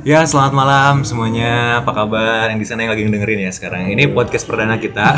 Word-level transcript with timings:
Ya, 0.00 0.24
selamat 0.24 0.56
malam 0.56 0.94
semuanya. 1.04 1.84
Apa 1.84 1.92
kabar 1.92 2.48
yang 2.48 2.56
di 2.56 2.64
sana 2.64 2.88
yang 2.88 2.96
lagi 2.96 3.04
dengerin 3.04 3.44
ya 3.44 3.52
sekarang? 3.52 3.84
Ini 3.92 4.08
podcast 4.16 4.48
perdana 4.48 4.80
kita. 4.80 5.12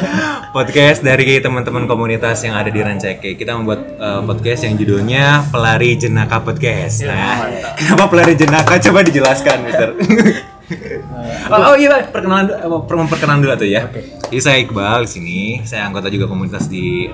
podcast 0.56 1.02
dari 1.02 1.42
teman-teman 1.42 1.90
komunitas 1.90 2.46
yang 2.46 2.54
ada 2.54 2.70
di 2.70 2.78
Rancake. 2.78 3.34
Kita 3.34 3.58
membuat 3.58 3.98
uh, 3.98 4.22
podcast 4.22 4.62
yang 4.62 4.78
judulnya 4.78 5.42
Pelari 5.50 5.98
Jenaka 5.98 6.38
Podcast. 6.38 7.02
Nah, 7.02 7.50
kenapa 7.74 8.06
pelari 8.06 8.38
jenaka? 8.38 8.78
Coba 8.78 9.02
dijelaskan, 9.02 9.58
Mister. 9.66 9.88
oh, 11.50 11.74
oh 11.74 11.74
iya, 11.74 12.06
perkenalan 12.06 12.46
dulu, 12.46 12.86
per- 12.86 12.94
memperkenalan 12.94 13.42
dulu 13.42 13.54
tuh 13.58 13.66
ya. 13.74 13.90
Jadi 14.30 14.38
saya 14.38 14.62
Iqbal 14.62 15.02
di 15.02 15.10
sini. 15.10 15.40
Saya 15.66 15.90
anggota 15.90 16.14
juga 16.14 16.30
komunitas 16.30 16.70
di 16.70 17.10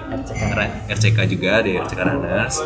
RCK 0.93 1.19
juga 1.25 1.65
di 1.65 1.81
RCK 1.81 2.01
Runners. 2.05 2.61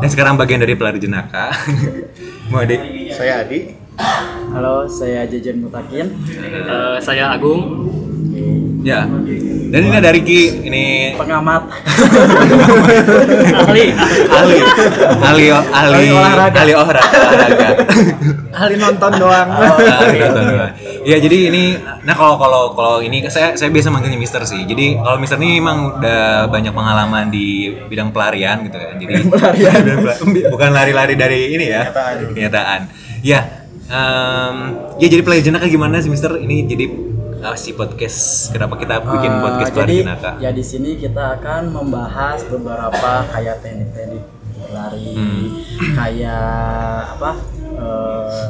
Dan 0.00 0.08
sekarang 0.08 0.40
bagian 0.40 0.64
dari 0.64 0.72
pelari 0.72 0.96
jenaka. 0.96 1.52
Mau 2.48 2.64
adik? 2.64 2.80
Saya 3.12 3.44
Adi. 3.44 3.79
Halo, 4.50 4.88
saya 4.88 5.28
Jejen 5.28 5.60
Mutakin. 5.60 6.08
Eh, 6.32 6.96
saya 6.98 7.30
Agung. 7.36 7.86
Ya. 8.80 9.04
Dan 9.70 9.80
ini 9.86 9.94
ada 9.94 10.08
Riki, 10.08 10.64
ini 10.64 11.12
Pengamat. 11.12 11.68
Ahli. 13.60 13.92
ahli, 13.92 14.56
ahli, 15.20 15.46
ahli, 15.52 15.94
Ahli 16.00 16.06
olahraga. 16.10 16.58
ahli 16.64 16.72
olahraga. 16.72 17.04
olahraga. 17.12 17.68
Ahli 18.56 18.74
nonton 18.80 19.12
doang. 19.20 19.48
Oh, 19.52 19.76
ahli 19.76 20.16
nonton 20.16 20.44
doang. 20.48 20.72
Ya 21.04 21.16
jadi 21.20 21.52
ini, 21.52 21.76
nah 22.02 22.16
kalau 22.16 22.40
kalau 22.40 22.72
kalau 22.72 22.96
ini 23.04 23.20
saya 23.28 23.52
saya 23.52 23.68
biasa 23.68 23.92
manggilnya 23.92 24.16
Mister 24.16 24.40
sih. 24.48 24.64
Jadi 24.64 24.96
kalau 24.96 25.20
Mister 25.20 25.36
ini 25.36 25.60
memang 25.60 26.00
udah 26.00 26.48
banyak 26.48 26.72
pengalaman 26.72 27.28
di 27.28 27.76
bidang 27.86 28.16
pelarian 28.16 28.64
gitu 28.64 28.80
kan. 28.80 28.96
Jadi 28.96 29.14
pelarian, 29.28 29.80
bukan 30.56 30.70
lari-lari 30.72 31.14
dari 31.20 31.52
ini 31.52 31.66
ya, 31.68 31.84
Kenyataan. 31.92 32.16
kenyataan. 32.32 32.80
Ya, 33.20 33.59
em, 33.90 34.56
ya 34.96 35.06
jadi 35.08 35.20
pelari 35.20 35.42
jenaka 35.42 35.66
gimana 35.66 35.98
sih 35.98 36.08
Mister? 36.08 36.32
Ini 36.32 36.64
jadi 36.64 36.84
apa 37.40 37.56
sih 37.56 37.72
podcast? 37.72 38.50
Kenapa 38.50 38.76
kita 38.76 39.00
bikin 39.02 39.32
Eh, 39.32 39.40
podcast 39.40 39.70
jadi 39.70 39.76
pelari 39.76 39.96
jenaka? 39.98 40.30
ya 40.38 40.50
di 40.50 40.62
sini 40.62 40.90
kita 40.94 41.36
akan 41.36 41.62
membahas 41.70 42.44
beberapa 42.46 43.10
kayak 43.28 43.56
teknik-teknik 43.60 44.24
lari, 44.70 45.08
Hmm. 45.10 45.46
kayak 45.92 46.46
apa? 47.12 47.32
eh, 47.72 48.46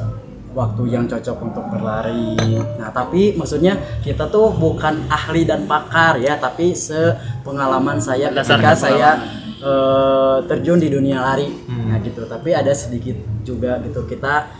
waktu 0.50 0.82
yang 0.90 1.06
cocok 1.06 1.38
untuk 1.40 1.64
berlari. 1.70 2.34
Nah, 2.74 2.90
tapi 2.90 3.32
maksudnya 3.32 3.72
kita 4.02 4.26
tuh 4.26 4.50
bukan 4.50 5.06
ahli 5.06 5.46
dan 5.46 5.64
pakar 5.64 6.18
ya, 6.18 6.34
tapi 6.34 6.74
sepengalaman 6.74 7.96
saya 7.96 8.28
ketika 8.28 8.42
Berdasarkan 8.58 8.74
saya 8.76 9.10
eh, 9.60 10.36
terjun 10.44 10.76
di 10.76 10.88
dunia 10.88 11.22
lari. 11.22 11.46
Hmm. 11.46 11.88
Nah, 11.88 12.00
gitu. 12.00 12.24
Tapi 12.24 12.50
ada 12.50 12.72
sedikit 12.72 13.14
juga 13.40 13.78
gitu 13.78 14.02
kita 14.04 14.50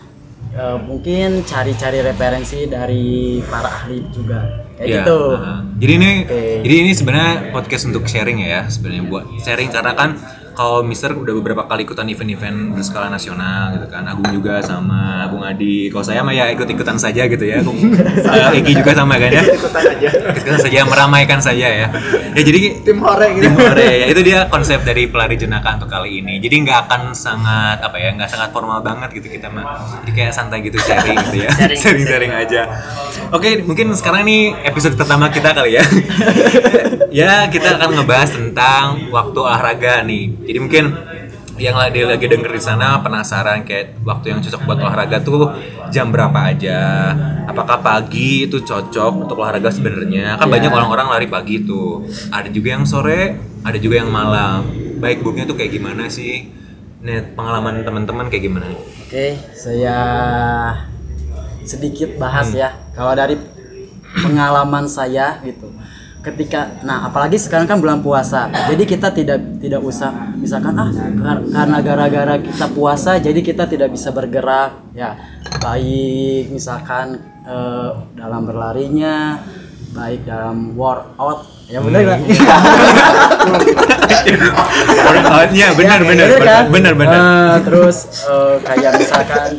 eh, 0.50 0.78
mungkin 0.82 1.46
cari-cari 1.46 2.02
referensi 2.02 2.66
dari 2.66 3.38
para 3.46 3.68
ahli 3.68 3.98
juga. 4.10 4.66
Kayak 4.80 4.88
Iya, 4.88 4.96
gitu. 5.04 5.20
uh-huh. 5.36 5.58
Jadi 5.76 5.92
ini 5.92 6.10
Oke. 6.24 6.42
jadi 6.64 6.74
ini 6.88 6.90
sebenarnya 6.96 7.32
podcast 7.52 7.84
untuk 7.92 8.04
sharing 8.08 8.40
ya 8.40 8.64
sebenarnya 8.68 9.02
buat 9.08 9.24
sharing 9.44 9.68
karena 9.68 9.92
kan 9.92 10.10
kalau 10.60 10.84
Mister 10.84 11.16
udah 11.16 11.32
beberapa 11.40 11.64
kali 11.64 11.88
ikutan 11.88 12.04
event-event 12.04 12.76
berskala 12.76 13.08
nasional 13.08 13.72
gitu 13.72 13.88
kan 13.88 14.04
Agung 14.04 14.28
juga 14.28 14.60
sama 14.60 15.24
Bung 15.32 15.40
Adi 15.40 15.88
kalau 15.88 16.04
saya 16.04 16.20
mah 16.20 16.36
ya 16.36 16.52
ikut-ikutan 16.52 17.00
saja 17.00 17.24
gitu 17.24 17.48
ya 17.48 17.64
uh, 17.64 18.52
Egi 18.60 18.76
juga 18.76 18.92
sama 18.92 19.16
kan 19.16 19.32
ya 19.32 19.40
Ikutan 19.40 19.88
aja. 19.88 20.08
ikut-ikutan 20.12 20.60
saja 20.60 20.84
meramaikan 20.84 21.40
saja 21.40 21.64
ya 21.64 21.88
ya 22.36 22.42
jadi 22.44 22.60
Tim 22.86 22.98
hore 23.02 23.26
gitu. 23.36 23.42
Tim 23.50 23.54
Hore, 23.58 23.90
ya 23.90 24.06
itu 24.06 24.20
dia 24.22 24.38
konsep 24.46 24.80
dari 24.86 25.10
pelari 25.10 25.34
jenaka 25.34 25.74
untuk 25.76 25.90
kali 25.90 26.22
ini. 26.22 26.38
Jadi 26.38 26.62
nggak 26.62 26.78
akan 26.86 27.02
sangat 27.12 27.82
apa 27.82 27.96
ya, 27.98 28.14
nggak 28.14 28.30
sangat 28.30 28.50
formal 28.54 28.80
banget 28.80 29.10
gitu 29.18 29.28
kita 29.28 29.50
mah. 29.50 29.66
Jadi 30.02 30.10
kayak 30.14 30.32
santai 30.34 30.62
gitu 30.62 30.78
sharing 30.78 31.18
gitu 31.30 31.46
ya, 31.46 31.50
Sharing. 31.50 31.80
sharing-sharing 31.82 32.32
aja. 32.32 32.62
Oke, 33.34 33.62
mungkin 33.66 33.92
sekarang 33.98 34.22
nih 34.26 34.54
episode 34.62 34.94
pertama 34.94 35.28
kita 35.30 35.50
kali 35.52 35.78
ya. 35.78 35.84
ya 37.20 37.32
kita 37.50 37.78
akan 37.78 37.88
ngebahas 37.98 38.30
tentang 38.30 39.10
waktu 39.10 39.38
olahraga 39.38 40.06
nih. 40.06 40.24
Jadi 40.50 40.58
mungkin 40.58 40.84
yang 41.62 41.78
lagi 41.78 42.02
lagi 42.02 42.26
denger 42.26 42.50
di 42.50 42.58
sana 42.58 42.98
penasaran 42.98 43.62
kayak 43.62 44.02
waktu 44.02 44.34
yang 44.34 44.40
cocok 44.42 44.66
buat 44.66 44.80
olahraga 44.80 45.22
tuh 45.22 45.52
jam 45.92 46.10
berapa 46.10 46.50
aja 46.50 47.12
apakah 47.46 47.78
pagi 47.78 48.48
itu 48.48 48.64
cocok 48.64 49.28
untuk 49.28 49.38
olahraga 49.38 49.68
sebenarnya 49.68 50.40
kan 50.40 50.48
Iya. 50.48 50.54
banyak 50.56 50.72
orang-orang 50.72 51.06
lari 51.06 51.28
pagi 51.28 51.62
tuh 51.62 52.02
ada 52.32 52.48
juga 52.48 52.74
yang 52.74 52.88
sore 52.88 53.36
ada 53.60 53.76
juga 53.76 54.00
yang 54.00 54.08
malam 54.08 54.66
baik 54.98 55.20
buruknya 55.20 55.44
tuh 55.44 55.54
kayak 55.54 55.76
gimana 55.76 56.08
sih 56.08 56.48
Net 57.00 57.32
pengalaman 57.32 57.84
teman-teman 57.84 58.26
kayak 58.26 58.44
gimana 58.44 58.66
Oke, 59.06 59.38
saya 59.52 59.96
sedikit 61.62 62.14
bahas 62.16 62.50
ya. 62.50 62.74
Kalau 62.92 63.12
dari 63.12 63.34
pengalaman 64.16 64.86
saya 64.86 65.38
gitu. 65.42 65.70
Ketika 66.20 66.84
nah 66.84 67.08
apalagi 67.08 67.40
sekarang 67.40 67.64
kan 67.64 67.80
bulan 67.80 68.04
puasa. 68.04 68.44
Jadi 68.68 68.84
kita 68.84 69.08
tidak 69.08 69.40
tidak 69.56 69.80
usah 69.80 70.12
misalkan 70.36 70.76
ah 70.76 70.92
kar- 70.92 71.48
karena 71.48 71.78
gara-gara 71.80 72.34
kita 72.36 72.66
puasa 72.70 73.16
jadi 73.16 73.40
kita 73.40 73.64
tidak 73.64 73.88
bisa 73.88 74.12
bergerak 74.12 74.92
ya. 74.92 75.16
Baik 75.58 76.52
misalkan 76.52 77.16
eh, 77.42 77.90
dalam 78.14 78.44
berlarinya, 78.44 79.40
baik 79.92 80.28
dalam 80.28 80.76
workout. 80.76 81.48
Ya 81.70 81.78
benar 81.80 82.02
nggak? 82.02 82.20
Iya 84.20 84.34
benar 85.08 85.48
Ya, 85.54 85.68
benar 85.72 86.00
bener 86.04 86.28
kan? 86.42 86.64
benar 86.68 86.94
benar 86.94 87.16
Eh, 87.16 87.56
terus 87.64 87.96
eh, 88.26 88.56
kayak 88.60 88.92
misalkan 88.98 89.50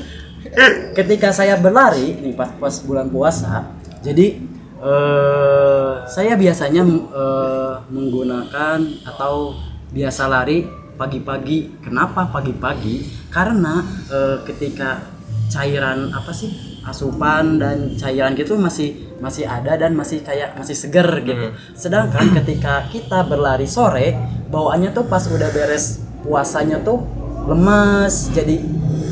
ketika 0.93 1.31
saya 1.31 1.55
berlari 1.55 2.19
nih 2.19 2.35
pas 2.35 2.51
pas 2.51 2.75
bulan 2.83 3.07
puasa, 3.07 3.71
jadi 4.03 4.43
eh, 4.81 5.91
saya 6.09 6.33
biasanya 6.35 6.81
eh, 6.89 7.73
menggunakan 7.93 8.77
atau 9.05 9.53
biasa 9.93 10.27
lari 10.27 10.65
pagi-pagi. 10.97 11.81
Kenapa 11.85 12.27
pagi-pagi? 12.29 13.29
Karena 13.29 13.79
eh, 14.09 14.37
ketika 14.43 15.07
cairan 15.51 16.09
apa 16.15 16.31
sih 16.31 16.79
asupan 16.81 17.59
dan 17.61 17.93
cairan 17.99 18.33
gitu 18.33 18.55
masih 18.57 19.13
masih 19.21 19.45
ada 19.45 19.77
dan 19.77 19.93
masih 19.93 20.25
kayak 20.25 20.57
masih 20.57 20.73
seger 20.73 21.05
gitu. 21.21 21.53
Sedangkan 21.77 22.33
ketika 22.41 22.89
kita 22.89 23.21
berlari 23.27 23.69
sore, 23.69 24.17
bawaannya 24.49 24.89
tuh 24.95 25.05
pas 25.05 25.21
udah 25.29 25.51
beres 25.53 26.01
puasanya 26.25 26.81
tuh 26.81 27.05
lemes, 27.45 28.29
jadi 28.33 28.61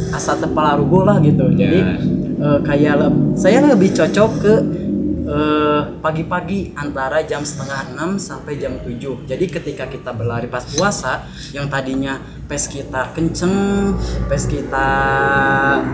asa 0.10 0.34
tepala 0.38 0.78
rugo 0.82 1.06
lah 1.06 1.22
gitu. 1.22 1.46
Jadi 1.54 1.80
eh, 2.42 2.60
kayak 2.66 2.96
le- 2.98 3.16
saya 3.38 3.62
lebih 3.62 3.94
cocok 3.94 4.32
ke 4.42 4.54
eh, 5.30 5.82
pagi-pagi 6.02 6.74
antara 6.74 7.22
jam 7.22 7.46
setengah 7.46 7.94
6 7.94 8.18
sampai 8.18 8.58
jam 8.58 8.74
7 8.82 9.30
jadi 9.30 9.46
ketika 9.46 9.86
kita 9.86 10.10
berlari 10.10 10.50
pas 10.50 10.66
puasa 10.66 11.30
yang 11.54 11.70
tadinya 11.70 12.18
pace 12.50 12.66
kita 12.66 13.14
kenceng 13.14 13.94
pace 14.26 14.50
kita 14.50 14.90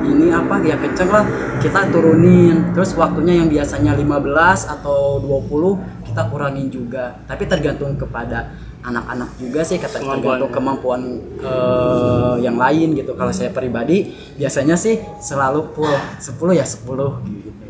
ini 0.07 0.31
apa 0.31 0.63
ya 0.63 0.79
kenceng 0.79 1.11
lah 1.11 1.27
kita 1.59 1.89
turunin. 1.89 2.71
Terus 2.77 2.93
waktunya 2.93 3.41
yang 3.41 3.49
biasanya 3.49 3.97
15 3.97 4.73
atau 4.79 5.17
20 5.17 6.05
kita 6.05 6.21
kurangin 6.29 6.67
juga. 6.69 7.17
Tapi 7.25 7.49
tergantung 7.49 7.97
kepada 7.97 8.53
anak-anak 8.85 9.41
juga 9.41 9.65
sih 9.65 9.81
kata 9.81 9.97
tergantung 9.97 10.53
kemampuan 10.53 11.01
eh, 11.41 12.35
yang 12.45 12.55
lain 12.55 12.93
gitu. 12.93 13.17
Kalau 13.17 13.33
saya 13.33 13.49
pribadi 13.49 14.13
biasanya 14.37 14.77
sih 14.77 15.01
selalu 15.17 15.73
full. 15.73 15.89
10 16.21 16.59
ya 16.59 16.65
10 16.65 16.85
gitu 16.85 17.64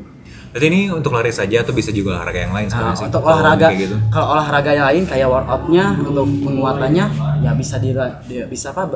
Berarti 0.55 0.71
ini 0.71 0.87
untuk 0.87 1.11
lari 1.11 1.35
saja 1.35 1.67
atau 1.67 1.75
bisa 1.75 1.91
juga 1.91 2.15
olahraga 2.15 2.47
yang 2.47 2.55
lain 2.55 2.71
Nah, 2.71 2.95
sih? 2.95 3.03
untuk 3.03 3.19
Kalau 3.19 3.35
olahraga 3.35 3.67
gitu. 3.75 3.95
kalau 4.07 4.27
olahraga 4.31 4.71
yang 4.71 4.87
lain 4.87 5.03
kayak 5.03 5.27
workoutnya 5.27 5.85
untuk 5.99 6.27
penguatannya 6.41 7.05
ya 7.43 7.51
bisa 7.51 7.75
di 7.75 7.91
dia 8.23 8.47
bisa 8.47 8.71
apa 8.71 8.87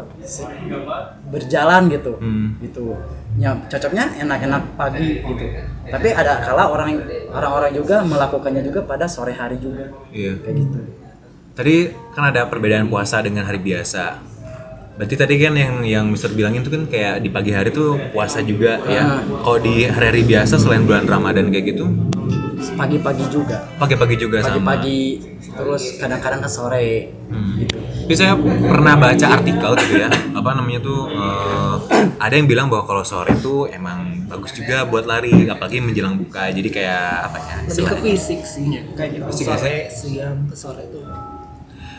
berjalan 1.28 1.92
gitu 1.92 2.16
Hmm. 2.16 2.56
gitu 2.59 2.96
ya 3.36 3.59
cocoknya 3.68 4.08
enak-enak 4.18 4.64
pagi 4.74 5.20
gitu 5.20 5.46
tapi 5.85 6.08
ada 6.11 6.40
kala 6.40 6.64
orang 6.66 6.96
orang-orang 7.28 7.72
juga 7.76 8.02
melakukannya 8.03 8.64
juga 8.64 8.79
pada 8.84 9.03
sore 9.06 9.35
hari 9.35 9.59
juga 9.59 9.91
Iya. 10.09 10.40
kayak 10.40 10.56
gitu 10.58 10.79
Tadi 11.50 11.76
kan 12.16 12.32
ada 12.32 12.47
perbedaan 12.47 12.88
puasa 12.88 13.20
dengan 13.20 13.44
hari 13.44 13.59
biasa. 13.59 14.16
Berarti 14.99 15.16
tadi 15.16 15.40
kan 15.40 15.55
yang 15.55 15.79
yang 15.87 16.05
Mister 16.11 16.28
bilangin 16.35 16.59
tuh 16.59 16.75
kan 16.75 16.84
kayak 16.91 17.23
di 17.23 17.31
pagi 17.31 17.55
hari 17.55 17.72
tuh 17.72 17.96
puasa 18.11 18.43
juga 18.43 18.84
ya. 18.84 19.23
Kalau 19.23 19.55
di 19.63 19.87
hari-hari 19.87 20.28
biasa 20.28 20.59
selain 20.59 20.84
bulan 20.84 21.07
Ramadan 21.07 21.47
kayak 21.47 21.72
gitu, 21.72 21.87
pagi-pagi 22.75 23.23
juga 23.31 23.63
pagi-pagi 23.79 24.16
juga 24.19 24.43
sama. 24.43 24.59
pagi-pagi 24.59 24.99
terus 25.55 25.96
kadang-kadang 25.96 26.43
ke 26.43 26.49
sore 26.51 26.87
Hmm. 27.29 27.61
gitu 27.61 27.78
Tapi 27.79 28.13
saya 28.17 28.34
pernah 28.41 28.97
baca 28.97 29.28
artikel 29.37 29.72
gitu 29.85 30.01
ya, 30.01 30.09
apa 30.09 30.49
namanya 30.57 30.81
tuh 30.81 31.13
eh, 31.13 31.75
ada 32.17 32.34
yang 32.34 32.49
bilang 32.49 32.66
bahwa 32.67 32.84
kalau 32.90 33.03
sore 33.05 33.37
tuh 33.37 33.69
emang 33.69 34.25
bagus 34.25 34.49
juga 34.51 34.81
buat 34.84 35.05
lari, 35.05 35.46
apalagi 35.46 35.78
menjelang 35.78 36.17
buka. 36.17 36.49
Jadi 36.49 36.73
kayak 36.73 37.29
apa 37.29 37.37
ya? 37.37 37.55
lebih 37.69 37.85
ke 37.85 37.96
fisik 38.01 38.41
sih 38.41 38.66
kayak 38.97 39.09
gitu 39.16 39.23
Fisik 39.29 39.46
sore 39.46 39.69
ya, 39.69 39.78
siang 39.87 40.37
ke 40.49 40.55
sore 40.57 40.81
itu 40.90 40.99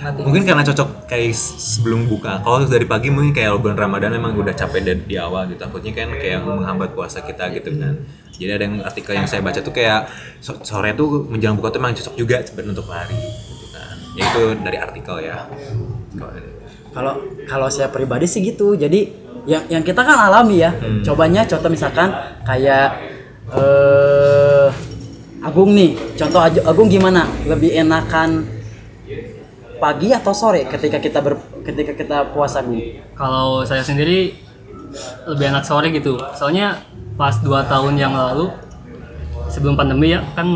Nanti. 0.00 0.20
Mungkin 0.24 0.42
karena 0.48 0.64
cocok 0.64 1.04
kayak 1.04 1.36
sebelum 1.36 2.08
buka. 2.08 2.40
Kalau 2.40 2.64
dari 2.64 2.88
pagi 2.88 3.12
mungkin 3.12 3.36
kayak 3.36 3.60
bulan 3.60 3.76
Ramadan 3.76 4.16
emang 4.16 4.32
udah 4.32 4.56
capek 4.56 4.80
dari 4.80 5.00
di 5.04 5.16
awal 5.20 5.52
gitu. 5.52 5.60
Takutnya 5.60 5.92
kan 5.92 6.08
kayak 6.16 6.40
menghambat 6.40 6.96
puasa 6.96 7.20
kita 7.20 7.52
gitu 7.52 7.76
kan. 7.76 8.00
Jadi 8.40 8.50
ada 8.56 8.64
yang 8.64 8.80
artikel 8.80 9.12
yang 9.12 9.28
saya 9.28 9.44
baca 9.44 9.60
tuh 9.60 9.76
kayak 9.76 10.08
so- 10.40 10.56
sore 10.64 10.96
tuh 10.96 11.28
menjelang 11.28 11.60
buka 11.60 11.76
tuh 11.76 11.84
emang 11.84 11.92
cocok 11.92 12.14
juga 12.16 12.40
sebenarnya 12.40 12.72
untuk 12.80 12.88
lari 12.88 13.20
gitu 13.20 13.66
kan. 13.76 13.94
Ya 14.16 14.22
itu 14.24 14.42
dari 14.64 14.78
artikel 14.80 15.16
ya. 15.20 15.36
Kalau. 16.90 17.12
Kalau 17.44 17.68
saya 17.68 17.92
pribadi 17.92 18.24
sih 18.24 18.40
gitu. 18.40 18.72
Jadi 18.72 19.12
yang 19.44 19.68
yang 19.68 19.82
kita 19.84 20.00
kan 20.00 20.16
alami 20.16 20.64
ya. 20.64 20.72
Hmm. 20.72 21.04
Cobanya 21.04 21.44
contoh 21.44 21.68
misalkan 21.68 22.08
kayak 22.48 22.96
eh 23.52 24.68
Agung 25.40 25.72
nih. 25.72 25.96
Contoh 26.16 26.40
Agung 26.40 26.88
gimana? 26.88 27.24
Lebih 27.44 27.72
enakan 27.76 28.59
pagi 29.80 30.12
atau 30.12 30.36
sore 30.36 30.68
ketika 30.68 31.00
kita 31.00 31.18
ber, 31.24 31.40
ketika 31.64 31.96
kita 31.96 32.16
puasa 32.36 32.60
Agung? 32.60 32.78
Kalau 33.16 33.64
saya 33.64 33.80
sendiri 33.80 34.36
lebih 35.26 35.44
enak 35.50 35.64
sore 35.64 35.88
gitu. 35.90 36.20
Soalnya 36.36 36.84
pas 37.16 37.34
2 37.40 37.48
tahun 37.66 37.96
yang 37.96 38.12
lalu 38.12 38.52
sebelum 39.50 39.74
pandemi 39.74 40.14
ya 40.14 40.22
kan 40.36 40.46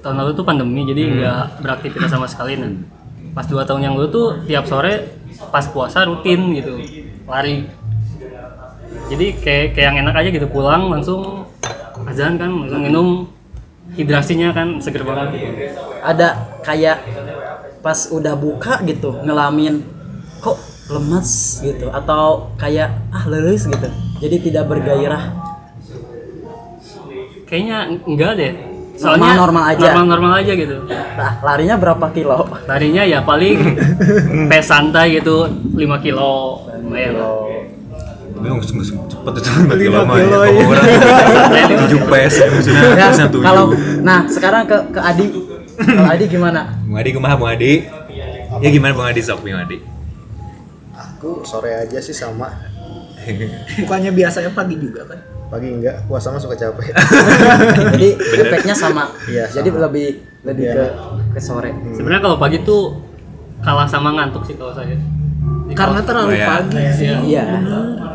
tahun 0.00 0.16
lalu 0.16 0.30
tuh 0.32 0.44
pandemi 0.46 0.86
jadi 0.88 1.02
nggak 1.12 1.42
beraktivitas 1.60 2.08
sama 2.08 2.30
sekali 2.30 2.56
nah. 2.56 2.70
Pas 3.36 3.44
2 3.46 3.62
tahun 3.66 3.82
yang 3.84 3.94
lalu 3.98 4.08
tuh 4.10 4.26
tiap 4.46 4.64
sore 4.64 5.20
pas 5.50 5.66
puasa 5.66 6.06
rutin 6.06 6.54
gitu 6.54 6.78
lari. 7.26 7.66
Jadi 9.10 9.26
kayak 9.42 9.74
kayak 9.74 9.86
yang 9.90 9.98
enak 10.06 10.14
aja 10.22 10.28
gitu 10.30 10.46
pulang 10.46 10.86
langsung 10.90 11.46
azan 12.06 12.38
kan 12.38 12.50
langsung 12.50 12.82
minum 12.82 13.08
hidrasinya 13.94 14.54
kan 14.54 14.78
seger 14.78 15.02
banget 15.02 15.28
gitu. 15.36 15.52
Ada 16.02 16.28
kayak 16.62 16.96
pas 17.80 18.08
udah 18.12 18.36
buka 18.36 18.84
gitu 18.84 19.16
ngelamin 19.24 19.80
kok 20.40 20.56
lemes 20.92 21.60
gitu 21.64 21.88
atau 21.88 22.52
kayak 22.60 22.92
ah 23.12 23.24
leles 23.24 23.64
gitu. 23.64 23.88
Jadi 24.20 24.36
tidak 24.50 24.68
bergairah. 24.68 25.32
Kayaknya 27.48 27.78
enggak 28.04 28.32
deh. 28.36 28.52
Soalnya 29.00 29.32
Normal-normal 29.32 29.64
aja. 29.72 29.80
Normal-normal 29.90 30.32
aja 30.44 30.52
gitu. 30.52 30.76
Nah, 30.90 31.32
larinya 31.40 31.76
berapa 31.80 32.06
kilo? 32.12 32.44
Larinya 32.68 33.02
ya 33.08 33.24
paling 33.24 33.56
pes 34.52 34.68
santai 34.68 35.16
gitu 35.16 35.48
5 35.72 36.04
kilo 36.04 36.68
lumayan 36.80 37.16
cepet 38.64 39.32
itu 39.36 39.50
5 39.68 39.76
kilo 39.76 39.98
mah 40.08 40.16
ya. 40.16 40.26
Kalau 40.32 40.40
orang 40.48 40.84
7 41.92 42.12
pes 42.12 42.32
maksudnya 42.40 43.12
7. 43.28 43.36
kalau 43.44 43.64
nah 44.00 44.24
sekarang 44.24 44.64
ke 44.64 44.76
ke 44.96 45.00
Adi. 45.00 45.26
Kalau 45.80 46.04
Adi 46.06 46.24
gimana? 46.26 46.60
Bung 46.82 46.96
Adi 46.96 47.10
kumaha 47.10 47.34
Bung 47.34 47.48
Adi? 47.48 47.72
Ya 48.60 48.68
gimana 48.68 48.92
Bung 48.92 49.06
Adi 49.06 49.20
sok 49.20 49.40
Bung 49.40 49.56
Adi? 49.56 49.80
Aku 50.92 51.40
sore 51.42 51.72
aja 51.74 51.98
sih 51.98 52.12
sama. 52.12 52.48
Bukannya 53.80 54.10
biasanya 54.10 54.50
pagi 54.50 54.76
juga 54.76 55.04
kan? 55.06 55.18
Pagi 55.50 55.66
enggak, 55.68 56.06
puasa 56.06 56.30
mah 56.30 56.38
suka 56.38 56.54
capek. 56.54 56.94
Jadi 57.92 58.08
efeknya 58.38 58.70
sama. 58.72 59.10
Iya, 59.26 59.50
Jadi 59.50 59.68
sama. 59.68 59.82
lebih 59.84 60.06
lebih 60.40 60.64
Iya. 60.64 60.74
ke 60.74 60.84
ke 61.30 61.40
sore. 61.42 61.70
Sebenarnya 61.90 62.22
kalau 62.22 62.38
pagi 62.38 62.62
tuh 62.62 63.02
kalah 63.60 63.84
sama 63.84 64.14
ngantuk 64.14 64.44
sih 64.44 64.54
kalau 64.54 64.70
saya. 64.70 64.94
Jadi 64.94 65.74
Karena 65.74 66.00
terlalu 66.00 66.30
Oh, 66.30 66.36
ya. 66.36 66.46
pagi. 66.48 66.76
Iya. 66.78 67.14
Iya. 67.20 67.44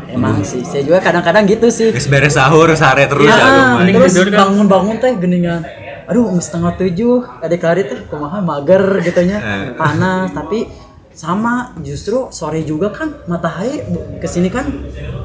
Emang 0.08 0.40
sih. 0.40 0.62
Saya 0.62 0.82
juga 0.82 0.98
kadang-kadang 0.98 1.44
gitu 1.44 1.68
sih. 1.68 1.92
Beres 2.08 2.34
sahur 2.34 2.72
sare 2.72 3.04
terus 3.04 3.28
ya 3.28 3.76
mending 3.76 3.94
terus 4.00 4.16
kan? 4.16 4.32
bangun-bangun 4.48 4.96
teh 4.96 5.12
geningan. 5.16 5.60
Aduh, 6.06 6.30
um, 6.30 6.38
setengah 6.38 6.78
tujuh, 6.78 7.26
adik 7.42 7.66
lari 7.66 7.82
teh 7.82 7.98
kumaha 8.06 8.38
mager 8.38 9.02
gitunya, 9.02 9.38
Eh. 9.42 9.74
panas. 9.74 10.30
Tapi 10.30 10.70
sama 11.16 11.72
justru 11.80 12.28
sore 12.28 12.60
juga 12.62 12.92
kan 12.92 13.08
matahari 13.24 13.80
ke 14.20 14.28
sini 14.28 14.52
kan 14.52 14.68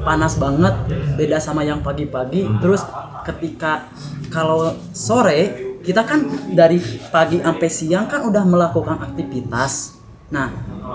panas 0.02 0.40
banget. 0.40 0.74
Beda 1.14 1.38
sama 1.38 1.62
yang 1.62 1.84
pagi-pagi. 1.84 2.48
Terus 2.58 2.82
ketika 3.22 3.86
kalau 4.32 4.72
sore 4.96 5.70
kita 5.84 6.02
kan 6.06 6.26
dari 6.54 6.78
pagi 7.12 7.42
sampai 7.42 7.68
siang 7.68 8.06
kan 8.08 8.24
udah 8.24 8.42
melakukan 8.42 8.98
aktivitas. 9.04 10.00
Nah 10.32 10.48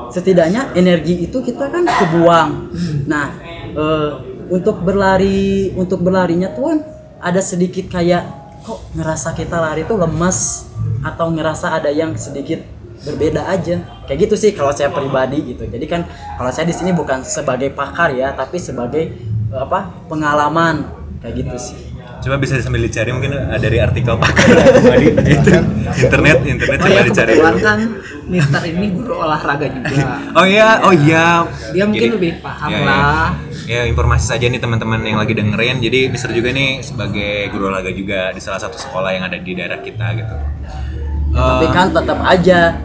setidaknya 0.09 0.73
energi 0.73 1.29
itu 1.29 1.45
kita 1.45 1.69
kan 1.69 1.85
kebuang. 1.85 2.49
Nah 3.05 3.27
eh, 3.77 4.11
untuk 4.49 4.81
berlari 4.81 5.71
untuk 5.77 6.01
berlarinya 6.01 6.49
tuh 6.57 6.73
ada 7.21 7.37
sedikit 7.43 7.85
kayak 7.93 8.46
kok 8.67 8.83
ngerasa 8.99 9.31
kita 9.31 9.63
lari 9.63 9.87
tuh 9.87 9.95
lemes 9.95 10.67
atau 10.99 11.31
ngerasa 11.31 11.79
ada 11.79 11.87
yang 11.87 12.19
sedikit 12.19 12.59
berbeda 12.99 13.47
aja 13.47 13.79
kayak 14.03 14.27
gitu 14.27 14.35
sih 14.35 14.51
kalau 14.51 14.75
saya 14.75 14.91
pribadi 14.91 15.55
gitu 15.55 15.63
jadi 15.71 15.85
kan 15.87 16.01
kalau 16.35 16.51
saya 16.51 16.67
di 16.67 16.75
sini 16.75 16.91
bukan 16.91 17.23
sebagai 17.23 17.71
pakar 17.71 18.11
ya 18.11 18.35
tapi 18.35 18.59
sebagai 18.59 19.15
eh, 19.55 19.59
apa 19.63 19.87
pengalaman 20.11 20.83
kayak 21.23 21.47
gitu 21.47 21.55
sih 21.55 21.79
Coba 22.17 22.41
bisa 22.41 22.57
sambil 22.59 22.81
dicari 22.81 23.13
mungkin 23.13 23.29
ada 23.29 23.61
dari 23.61 23.77
artikel 23.77 24.17
pakar 24.17 24.49
Bung 24.49 24.89
Adi 24.89 25.07
itu 25.37 25.51
internet 26.01 26.37
internet 26.43 26.77
Oh 26.81 26.87
coba 26.89 26.97
ya 26.97 27.03
dicari. 27.05 27.33
kan 27.61 27.79
Mister 28.27 28.61
ini 28.67 28.87
guru 28.91 29.21
olahraga 29.23 29.69
juga. 29.71 30.27
Oh 30.35 30.43
iya, 30.43 30.81
oh 30.83 30.91
iya. 30.91 31.47
Dia 31.71 31.87
mungkin 31.87 32.19
lebih 32.19 32.43
paham 32.43 32.69
ya, 32.73 32.81
lah. 32.83 33.31
Ya. 33.31 33.56
Ya, 33.67 33.83
informasi 33.85 34.25
saja 34.25 34.45
nih 34.45 34.57
teman-teman 34.57 35.03
yang 35.03 35.17
lagi 35.17 35.33
dengerin. 35.33 35.77
Jadi 35.77 36.07
Mister 36.07 36.31
juga 36.31 36.49
nih 36.49 36.81
sebagai 36.81 37.51
guru 37.51 37.67
olahraga 37.67 37.91
juga 37.91 38.31
di 38.31 38.39
salah 38.39 38.57
satu 38.57 38.75
sekolah 38.75 39.11
yang 39.11 39.23
ada 39.23 39.37
di 39.37 39.51
daerah 39.51 39.77
kita 39.77 40.07
gitu. 40.15 40.35
tapi 41.29 41.65
Eh, 41.65 41.71
kan 41.71 41.91
tetap 41.91 42.17
aja 42.23 42.79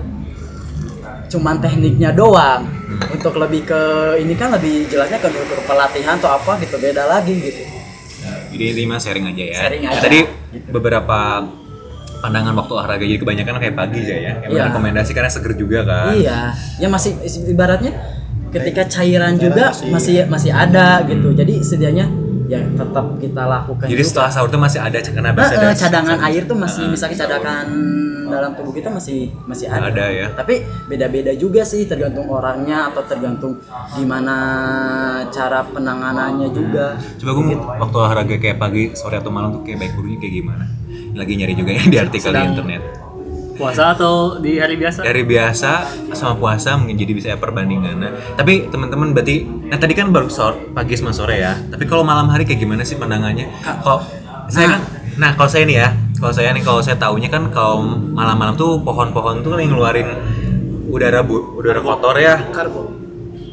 cuman 1.26 1.56
tekniknya 1.56 2.12
doang 2.12 2.68
untuk 3.08 3.32
lebih 3.34 3.64
ke 3.64 3.80
ini 4.18 4.34
kan 4.34 4.52
lebih 4.52 4.84
jelasnya 4.84 5.16
ke, 5.16 5.24
ke 5.26 5.62
pelatihan 5.64 6.20
atau 6.20 6.28
apa 6.30 6.60
gitu 6.60 6.76
beda 6.76 7.08
lagi 7.08 7.32
gitu 7.32 7.62
Jadi 8.52 8.64
ini 8.68 8.82
mah 8.84 9.00
sharing 9.00 9.24
aja 9.26 9.42
ya. 9.42 9.56
Sharing 9.56 9.82
Ya, 9.82 9.90
aja. 9.90 10.00
Tadi 10.04 10.18
beberapa 10.68 11.48
pandangan 12.20 12.52
waktu 12.54 12.72
olahraga 12.74 13.02
jadi 13.02 13.16
kebanyakan 13.16 13.54
kayak 13.58 13.74
pagi 13.74 13.98
aja 13.98 14.14
ya. 14.14 14.32
Emang 14.42 14.52
Iya. 14.52 14.64
rekomendasi 14.68 15.10
karena 15.10 15.30
seger 15.32 15.52
juga 15.56 15.78
kan. 15.82 16.12
iya 16.12 16.52
ya 16.76 16.86
masih 16.86 17.16
ibaratnya 17.48 17.96
ketika 18.52 18.82
cairan 18.86 19.40
juga 19.40 19.72
masih 19.88 20.28
masih 20.28 20.52
ada 20.52 21.00
gitu 21.08 21.32
jadi 21.32 21.54
sedianya 21.64 22.06
ya 22.52 22.60
tetap 22.60 23.16
kita 23.16 23.42
lakukan 23.48 23.86
Jadi 23.88 24.02
juga. 24.04 24.10
setelah 24.12 24.28
sahur 24.28 24.48
tuh 24.52 24.60
masih 24.60 24.80
ada 24.84 24.98
karena 25.00 25.30
Nah, 25.32 25.48
ada 25.48 25.72
cadangan 25.72 26.18
air 26.28 26.42
tuh 26.44 26.56
masih 26.60 26.84
misalnya 26.92 27.16
cadangan 27.24 27.66
dalam 28.28 28.50
tubuh 28.56 28.72
kita 28.72 28.88
masih 28.88 29.32
masih 29.44 29.68
ada. 29.68 29.92
Ada 29.92 30.06
ya. 30.08 30.26
Tapi 30.32 30.64
beda-beda 30.88 31.32
juga 31.36 31.64
sih 31.64 31.84
tergantung 31.84 32.28
orangnya 32.32 32.92
atau 32.92 33.04
tergantung 33.04 33.60
gimana 33.96 34.36
cara 35.28 35.64
penanganannya 35.68 36.48
juga. 36.52 36.96
Coba 37.20 37.30
gue 37.36 37.44
waktu 37.56 37.96
olahraga 37.96 38.36
kayak 38.40 38.56
pagi, 38.60 38.92
sore 38.96 39.20
atau 39.20 39.32
malam 39.32 39.52
tuh 39.56 39.62
kayak 39.64 39.84
baik 39.84 39.92
buruknya 39.96 40.18
kayak 40.20 40.34
gimana? 40.44 40.64
Lagi 41.12 41.32
nyari 41.36 41.54
juga 41.56 41.70
ya 41.76 41.82
di 41.84 41.96
artikel 42.00 42.32
di 42.32 42.44
internet. 42.52 42.82
Puasa 43.62 43.94
atau 43.94 44.42
di 44.42 44.58
hari 44.58 44.74
biasa? 44.74 45.06
Dari 45.06 45.22
biasa 45.22 45.70
sama 46.18 46.34
puasa 46.34 46.74
mungkin 46.74 46.98
jadi 46.98 47.12
bisa 47.14 47.26
ya 47.30 47.38
perbandingan. 47.38 47.94
Nah, 47.94 48.10
tapi 48.34 48.66
teman-teman 48.66 49.14
berarti, 49.14 49.46
nah 49.70 49.78
tadi 49.78 49.94
kan 49.94 50.10
baru 50.10 50.26
sore, 50.26 50.74
pagi 50.74 50.98
sama 50.98 51.14
sore 51.14 51.38
ya. 51.38 51.54
Tapi 51.70 51.86
kalau 51.86 52.02
malam 52.02 52.26
hari 52.26 52.42
kayak 52.42 52.58
gimana 52.58 52.82
sih 52.82 52.98
pandangannya? 52.98 53.46
Kalau 53.62 54.02
saya 54.50 54.66
kan, 54.66 54.80
nah 55.14 55.38
kalau 55.38 55.46
saya 55.46 55.62
nih 55.62 55.78
ya, 55.78 55.88
kalau 56.18 56.34
saya 56.34 56.50
nih 56.50 56.62
kalau 56.66 56.82
saya 56.82 56.98
taunya 56.98 57.30
kan 57.30 57.54
kalau 57.54 57.86
malam-malam 58.18 58.58
tuh 58.58 58.82
pohon-pohon 58.82 59.46
tuh 59.46 59.54
yang 59.54 59.78
ngeluarin 59.78 60.10
udara 60.90 61.22
bu, 61.22 61.54
udara 61.54 61.78
kotor 61.78 62.18
ya. 62.18 62.42
Karbo. 62.50 63.01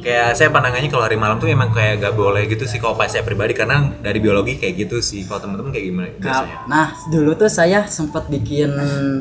Kayak 0.10 0.42
saya 0.42 0.50
pandangannya 0.50 0.90
kalau 0.90 1.06
hari 1.06 1.22
malam 1.22 1.38
tuh 1.38 1.46
emang 1.54 1.70
kayak 1.70 2.02
gak 2.02 2.18
boleh 2.18 2.50
gitu 2.50 2.66
sih 2.66 2.82
kalau 2.82 2.98
pas 2.98 3.14
saya 3.14 3.22
pribadi 3.22 3.54
karena 3.54 3.94
dari 4.02 4.18
biologi 4.18 4.58
kayak 4.58 4.90
gitu 4.90 5.06
sih. 5.06 5.22
Kalau 5.30 5.38
teman-teman 5.38 5.70
kayak 5.70 5.86
gimana 5.86 6.08
biasanya? 6.18 6.56
Nah, 6.66 6.98
dulu 7.14 7.38
tuh 7.38 7.46
saya 7.46 7.86
sempat 7.86 8.26
bikin 8.26 8.74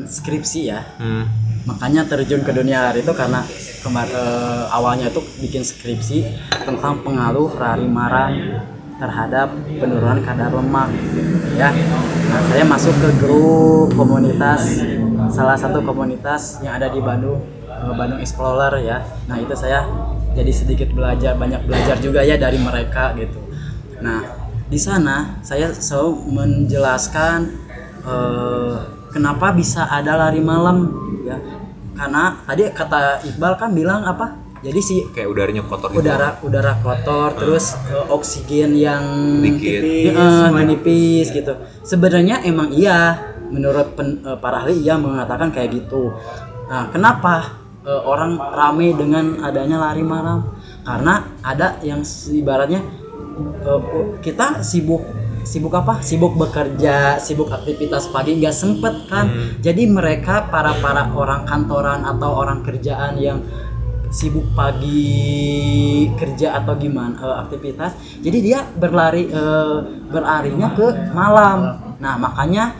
skripsi 0.09 0.61
ya. 0.65 0.81
Hmm. 0.97 1.29
Makanya 1.69 2.09
terjun 2.09 2.41
ke 2.41 2.49
dunia 2.49 2.89
lari 2.89 3.05
itu 3.05 3.13
karena 3.13 3.45
kemar 3.85 4.09
eh, 4.09 4.65
awalnya 4.73 5.13
itu 5.13 5.21
bikin 5.37 5.61
skripsi 5.61 6.25
tentang 6.65 7.05
pengaruh 7.05 7.53
lari 7.53 7.85
marang 7.85 8.33
terhadap 8.97 9.53
penurunan 9.77 10.25
kadar 10.25 10.49
lemak 10.49 10.89
ya. 11.53 11.69
Nah, 12.33 12.41
saya 12.49 12.65
masuk 12.65 12.97
ke 12.97 13.09
grup 13.21 13.93
komunitas 13.93 14.81
salah 15.29 15.53
satu 15.53 15.85
komunitas 15.85 16.57
yang 16.65 16.81
ada 16.81 16.89
di 16.89 16.97
Bandung 16.97 17.45
eh, 17.69 17.93
Bandung 17.93 18.17
Explorer 18.17 18.81
ya. 18.81 19.05
Nah, 19.29 19.37
itu 19.37 19.53
saya 19.53 19.85
jadi 20.39 20.51
sedikit 20.55 20.89
belajar 20.95 21.35
banyak 21.35 21.67
belajar 21.67 21.99
juga 21.99 22.23
ya 22.23 22.39
dari 22.39 22.55
mereka 22.55 23.11
gitu. 23.19 23.39
Nah, 23.99 24.23
di 24.71 24.79
sana 24.79 25.43
saya 25.43 25.67
selalu 25.69 26.31
menjelaskan 26.31 27.37
eh, 28.07 28.75
kenapa 29.11 29.51
bisa 29.51 29.83
ada 29.85 30.15
lari 30.15 30.39
malam 30.39 30.87
ya. 31.27 31.35
Karena 31.91 32.39
tadi 32.47 32.63
kata 32.71 33.27
Iqbal 33.27 33.59
kan 33.59 33.75
bilang 33.75 34.07
apa? 34.07 34.39
Jadi 34.59 34.79
si 34.79 34.95
Kayak 35.11 35.29
udaranya 35.31 35.63
kotor 35.63 35.87
gitu. 35.91 36.03
udara 36.03 36.35
udara 36.43 36.73
kotor 36.79 37.31
terus 37.35 37.75
eh, 37.91 38.05
oksigen 38.11 38.75
yang 38.75 39.03
Dikit. 39.39 40.11
eh, 40.11 40.47
menipis 40.51 41.31
gitu 41.31 41.55
sebenarnya 41.79 42.43
emang 42.43 42.67
iya 42.75 43.15
menurut 43.47 43.95
pen- 43.95 44.19
eh, 44.19 44.35
para 44.35 44.59
ahli 44.67 44.83
iya 44.83 44.99
mengatakan 44.99 45.55
kayak 45.55 45.79
gitu 45.79 46.11
nah 46.67 46.91
kenapa 46.91 47.58
eh, 47.85 48.01
orang 48.03 48.39
rame 48.39 48.95
dengan 48.95 49.43
adanya 49.43 49.77
lari 49.79 50.03
malam. 50.03 50.55
Karena 50.83 51.21
ada 51.43 51.77
yang 51.85 52.01
ibaratnya 52.31 52.81
eh, 53.63 53.81
kita 54.23 54.63
sibuk 54.63 55.03
sibuk 55.43 55.73
apa? 55.73 56.03
Sibuk 56.03 56.35
bekerja 56.35 57.17
sibuk 57.17 57.49
aktivitas 57.49 58.11
pagi 58.11 58.37
nggak 58.39 58.55
sempet 58.55 59.07
kan? 59.07 59.57
Jadi 59.63 59.87
mereka 59.87 60.47
para 60.51 60.75
para 60.79 61.09
orang 61.13 61.47
kantoran 61.47 62.05
atau 62.05 62.35
orang 62.35 62.61
kerjaan 62.61 63.17
yang 63.17 63.39
sibuk 64.09 64.45
pagi 64.57 66.09
kerja 66.17 66.57
atau 66.57 66.73
gimana 66.75 67.13
eh, 67.21 67.35
aktivitas 67.45 67.91
jadi 68.25 68.37
dia 68.41 68.59
berlari 68.65 69.29
eh, 69.29 69.77
berlarinya 70.09 70.73
ke 70.73 71.13
malam. 71.13 71.77
Nah 72.01 72.17
makanya 72.17 72.73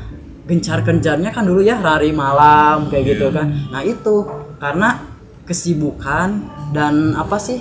gencar-gencarnya 0.50 1.30
kan 1.30 1.46
dulu 1.46 1.62
ya 1.62 1.78
lari 1.78 2.10
malam 2.10 2.90
kayak 2.90 3.14
gitu 3.16 3.30
kan. 3.30 3.70
Nah 3.70 3.86
itu 3.86 4.26
karena 4.60 5.02
kesibukan 5.48 6.46
dan 6.76 7.18
apa 7.18 7.42
sih 7.42 7.58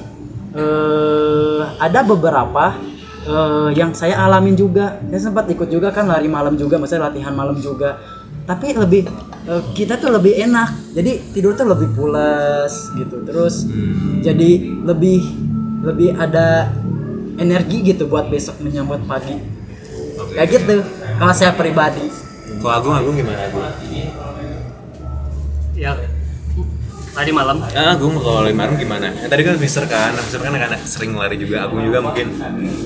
eh 0.52 1.62
ada 1.78 2.04
beberapa 2.04 2.76
eh, 3.24 3.68
yang 3.78 3.94
saya 3.94 4.18
alamin 4.20 4.58
juga. 4.58 4.98
Saya 5.08 5.32
sempat 5.32 5.46
ikut 5.48 5.70
juga 5.70 5.94
kan 5.94 6.10
lari 6.10 6.28
malam 6.28 6.58
juga 6.58 6.76
maksudnya 6.76 7.08
latihan 7.08 7.32
malam 7.32 7.56
juga. 7.56 7.96
Tapi 8.44 8.74
lebih 8.76 9.08
eh, 9.48 9.62
kita 9.72 9.96
tuh 9.96 10.10
lebih 10.12 10.36
enak. 10.36 10.92
Jadi 10.92 11.32
tidur 11.32 11.54
tuh 11.54 11.70
lebih 11.70 11.88
pules 11.94 12.74
gitu. 12.98 13.16
Terus 13.24 13.64
jadi 14.20 14.82
lebih 14.82 15.20
lebih 15.86 16.18
ada 16.18 16.68
energi 17.38 17.86
gitu 17.86 18.10
buat 18.10 18.26
besok 18.28 18.58
menyambut 18.60 19.00
pagi. 19.06 19.38
Kayak 20.34 20.48
gitu 20.50 20.76
kalau 21.16 21.34
saya 21.34 21.54
pribadi. 21.54 22.10
Kalau 22.58 22.74
Agung 22.74 22.94
Agung 22.98 23.14
gimana 23.14 23.46
Agung? 23.46 23.62
ya 25.78 25.94
tadi 27.18 27.30
malam 27.34 27.58
Ah, 27.68 27.92
Agung 27.92 28.14
kalau 28.14 28.40
lari 28.40 28.54
malam 28.54 28.78
gimana? 28.78 29.10
Ya, 29.10 29.26
tadi 29.26 29.42
kan 29.42 29.58
Mister 29.58 29.82
kan, 29.84 30.14
Mister 30.14 30.38
kan 30.38 30.54
anak 30.54 30.86
sering 30.86 31.12
lari 31.12 31.34
juga. 31.34 31.66
Agung 31.66 31.82
juga 31.82 31.98
mungkin 31.98 32.26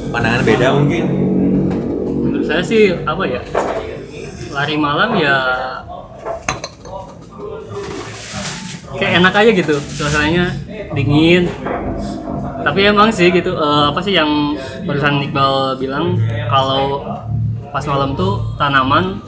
pandangan 0.09 0.41
beda 0.43 0.69
mungkin. 0.73 1.05
menurut 2.23 2.49
saya 2.49 2.63
sih 2.63 2.97
apa 3.05 3.23
ya 3.25 3.41
lari 4.51 4.75
malam 4.75 5.11
ya 5.15 5.37
kayak 8.93 9.13
enak 9.21 9.35
aja 9.35 9.51
gitu 9.53 9.75
suasananya 9.91 10.53
dingin 10.93 11.49
tapi 12.63 12.81
emang 12.85 13.09
sih 13.09 13.29
gitu 13.29 13.53
eh, 13.53 13.85
apa 13.89 14.01
sih 14.01 14.13
yang 14.13 14.55
barusan 14.83 15.21
Iqbal 15.23 15.77
bilang 15.77 16.17
kalau 16.47 17.05
pas 17.69 17.85
malam 17.85 18.13
tuh 18.15 18.41
tanaman 18.55 19.19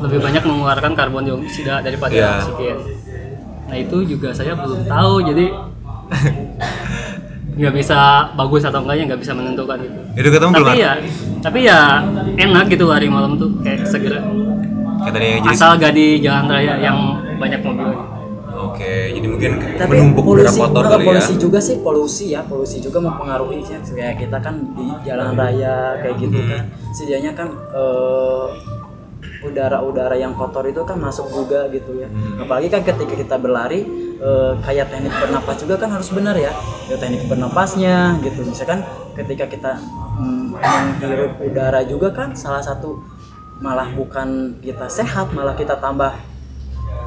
lebih 0.00 0.20
banyak 0.20 0.40
mengeluarkan 0.40 0.92
karbon 0.94 1.24
dioksida 1.24 1.80
daripada 1.80 2.12
Iya. 2.12 2.30
oksigen 2.40 2.76
nah 3.70 3.76
itu 3.76 3.96
juga 4.04 4.28
saya 4.30 4.52
belum 4.52 4.82
tahu 4.84 5.12
jadi 5.24 5.46
nggak 7.52 7.74
bisa 7.76 7.98
bagus 8.34 8.62
atau 8.62 8.80
enggaknya 8.80 9.04
nggak 9.06 9.20
bisa 9.20 9.32
menentukan 9.32 9.76
gitu 9.78 9.98
Itu 10.16 10.28
ketemu 10.28 10.50
belum? 10.52 10.66
tapi 10.66 10.78
ya 10.78 10.92
tapi 11.38 11.58
ya 11.62 11.80
enak 12.36 12.64
gitu 12.68 12.84
lari 12.84 13.06
malam 13.06 13.36
tuh 13.36 13.50
kayak 13.60 13.84
segera 13.84 14.20
Kayak 15.00 15.12
tadi 15.14 15.24
yang 15.26 15.40
jadi 15.40 15.50
asal 15.50 15.70
gak 15.76 15.92
di 15.94 16.06
jalan 16.20 16.44
raya 16.46 16.74
yang 16.78 16.98
banyak 17.36 17.60
mobil 17.62 17.88
Oke, 18.60 18.84
jadi 19.10 19.24
mungkin 19.24 19.50
tapi 19.74 19.92
menumpuk 19.94 20.24
udara 20.26 20.44
polusi 20.46 20.60
kotor 20.60 20.84
kali 20.84 21.00
ya. 21.00 21.08
polusi 21.08 21.32
juga 21.38 21.58
sih 21.58 21.76
polusi 21.80 22.24
ya 22.28 22.40
polusi 22.44 22.76
juga 22.78 22.98
mempengaruhi 23.00 23.60
ya 23.62 23.80
kayak 23.80 24.20
kita 24.20 24.36
kan 24.36 24.54
di 24.74 24.84
jalan 25.00 25.32
raya 25.32 25.76
kayak 25.96 26.16
gitu 26.18 26.36
Hmm. 26.36 26.48
kan 26.50 26.62
sedianya 26.92 27.32
kan 27.32 27.48
eh, 27.48 28.46
udara-udara 29.40 30.16
yang 30.16 30.32
kotor 30.32 30.64
itu 30.64 30.84
kan 30.84 30.96
masuk 30.96 31.28
juga 31.28 31.68
gitu 31.68 31.96
ya. 31.96 32.08
Hmm. 32.08 32.44
apalagi 32.44 32.68
kan 32.68 32.82
ketika 32.84 33.14
kita 33.16 33.36
berlari 33.36 33.84
eh, 34.20 34.52
kayak 34.60 34.88
teknik 34.88 35.12
bernapas 35.12 35.56
juga 35.60 35.74
kan 35.80 35.90
harus 35.90 36.08
benar 36.12 36.36
ya. 36.36 36.52
Ya 36.88 36.96
teknik 36.96 37.24
bernapasnya 37.24 38.20
gitu. 38.20 38.44
Misalkan 38.44 38.84
ketika 39.16 39.44
kita 39.46 39.72
mm, 40.20 40.60
menghirup 40.60 41.32
udara 41.40 41.80
juga 41.84 42.12
kan 42.12 42.36
salah 42.36 42.60
satu 42.60 43.00
malah 43.60 43.92
bukan 43.92 44.56
kita 44.60 44.88
sehat 44.88 45.32
malah 45.32 45.52
kita 45.52 45.76
tambah 45.76 46.12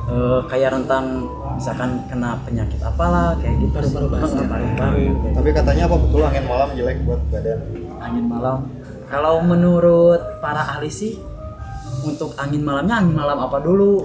eh, 0.09 0.39
kayak 0.49 0.73
rentan 0.73 1.25
misalkan 1.53 2.01
kena 2.09 2.37
penyakit 2.45 2.81
apalah 2.81 3.37
kayak 3.37 3.61
gitu. 3.61 3.77
Paru-paru 3.77 4.09
paru-paru 4.49 5.05
Tapi 5.37 5.49
katanya 5.53 5.83
apa 5.85 5.95
betul 6.01 6.21
angin 6.25 6.45
malam 6.45 6.69
jelek 6.73 6.97
buat 7.05 7.21
badan? 7.29 7.59
angin 8.01 8.25
malam. 8.25 8.57
Kalau 9.07 9.45
menurut 9.45 10.41
para 10.41 10.65
ahli 10.73 10.89
sih 10.89 11.21
untuk 12.03 12.35
angin 12.35 12.61
malamnya 12.61 12.99
angin 12.99 13.15
malam 13.15 13.37
apa 13.39 13.57
dulu? 13.59 14.03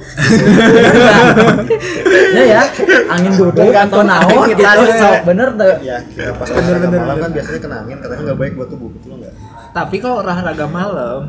Ya 2.32 2.42
ya. 2.44 2.62
Angin 3.10 3.32
duduk 3.34 3.74
atau 3.74 4.00
naon 4.02 4.48
gitu. 4.52 4.62
sok 4.96 5.18
bener 5.26 5.48
tuh. 5.54 5.74
Ya, 5.82 5.98
kira 6.06 6.32
pas 6.34 6.48
olahraga 6.48 6.88
malam 6.88 7.16
kan 7.18 7.30
biasanya 7.34 7.60
kena 7.60 7.76
angin 7.82 7.96
katanya 7.98 8.22
nggak 8.30 8.38
baik 8.38 8.52
buat 8.54 8.68
tubuh 8.70 8.88
betul 8.92 9.18
nggak? 9.18 9.32
Tapi 9.74 9.96
kalau 9.98 10.16
olahraga 10.22 10.66
malam, 10.66 11.20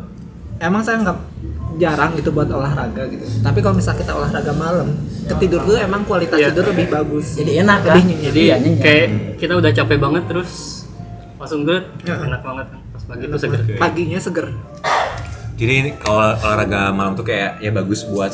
emang 0.59 0.81
saya 0.81 0.97
nggak 1.01 1.17
jarang 1.79 2.11
gitu 2.13 2.29
buat 2.29 2.49
olahraga 2.51 3.03
gitu. 3.07 3.23
Tapi 3.39 3.59
kalau 3.63 3.75
misalnya 3.77 3.99
kita 4.03 4.11
olahraga 4.11 4.53
malam, 4.53 4.87
ketidur 5.25 5.61
tuh 5.63 5.77
emang 5.79 6.01
kualitas 6.03 6.37
Iya. 6.37 6.51
tidur 6.51 6.65
lebih 6.75 6.87
bagus. 6.91 7.39
jadi 7.39 7.63
enak 7.63 7.79
kan? 7.85 7.95
jadi 8.03 8.39
Iya, 8.39 8.55
kayak 8.77 9.07
kita 9.39 9.53
udah 9.55 9.71
capek 9.71 9.97
banget 9.97 10.23
terus 10.27 10.83
langsung 11.39 11.63
gue 11.63 11.79
enak 12.03 12.41
banget 12.43 12.65
kan? 12.67 12.79
Pas 12.91 13.03
pagi 13.07 13.23
itu 13.25 13.37
seger. 13.39 13.61
Paginya 13.79 14.19
seger. 14.19 14.47
Jadi 15.59 15.73
ini 15.75 15.89
kalau 15.97 16.23
olahraga 16.33 16.89
malam 16.89 17.13
tuh 17.13 17.25
kayak 17.25 17.59
ya 17.59 17.67
bagus 17.69 18.01
buat 18.05 18.31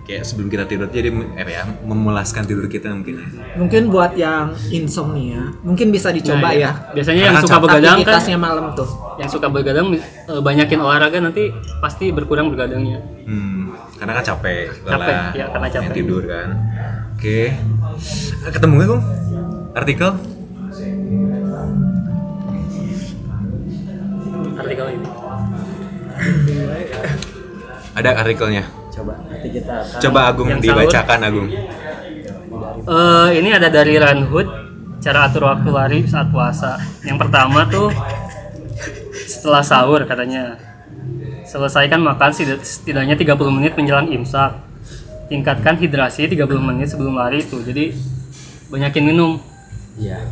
kayak 0.00 0.22
sebelum 0.22 0.46
kita 0.46 0.64
tidur 0.64 0.86
jadi 0.86 1.10
eh, 1.10 1.38
apa 1.38 1.50
ya 1.52 1.62
memulaskan 1.82 2.42
tidur 2.42 2.66
kita 2.66 2.90
mungkin 2.90 3.14
ya. 3.16 3.26
Mungkin 3.56 3.82
buat 3.88 4.14
yang 4.14 4.50
insomnia, 4.68 5.50
mungkin 5.60 5.90
bisa 5.90 6.10
dicoba 6.10 6.46
Nah, 6.46 6.52
ya. 6.52 6.70
biasanya 6.92 7.22
yang 7.24 7.36
suka 7.38 7.58
begadang 7.58 7.82
kan 7.96 7.98
Aktivitasnya 8.00 8.38
malam 8.38 8.70
tuh. 8.72 8.86
yang 9.16 9.26
suka 9.26 9.46
begadang 9.46 9.86
eh, 9.92 10.02
banyakin 10.40 10.78
olahraga 10.78 11.18
nanti 11.20 11.50
pasti 11.78 12.08
berkurang 12.08 12.48
begadangnya 12.48 13.02
Hmm, 13.22 13.70
karena 13.96 14.12
kan 14.16 14.24
capek, 14.24 14.70
Capek, 14.80 14.88
lelah, 14.88 15.30
ya, 15.32 15.46
karena 15.48 15.68
capek. 15.68 15.92
tidur 15.92 16.22
kan. 16.24 16.48
Oke, 17.12 17.40
Eh, 18.40 18.50
ketemu 18.50 18.72
nggak 18.72 18.88
Gung? 18.88 19.02
Artikel? 19.72 20.10
artikel 24.52 24.86
ini 24.92 25.08
Ada 28.00 28.16
artikelnya. 28.16 28.64
coba 28.90 29.12
nanti 29.28 29.48
kita 29.52 29.72
akan 29.76 30.00
Coba 30.00 30.20
Agung 30.26 30.48
Yang 30.48 30.60
dibacakan 30.66 31.18
Agung. 31.20 31.48
Eh, 32.80 33.28
ini 33.38 33.50
ada 33.52 33.68
dari 33.68 33.94
Ranhood 34.00 34.48
cara 35.00 35.28
atur 35.28 35.44
waktu 35.46 35.68
lari 35.68 35.98
saat 36.08 36.32
puasa. 36.32 36.80
Yang 37.04 37.18
pertama 37.20 37.68
tuh 37.68 37.92
setelah 39.28 39.60
sahur 39.60 40.00
katanya. 40.08 40.56
Selesaikan 41.44 41.98
makan 42.00 42.30
setid- 42.30 42.62
setidaknya 42.62 43.18
30 43.18 43.50
menit 43.52 43.74
menjelang 43.74 44.08
imsak. 44.08 44.54
Tingkatkan 45.28 45.76
hidrasi 45.76 46.30
30 46.30 46.62
menit 46.62 46.88
sebelum 46.88 47.14
lari 47.14 47.44
itu. 47.44 47.60
Jadi 47.60 47.92
banyakin 48.70 49.04
minum. 49.04 49.36
Iya. 49.98 50.24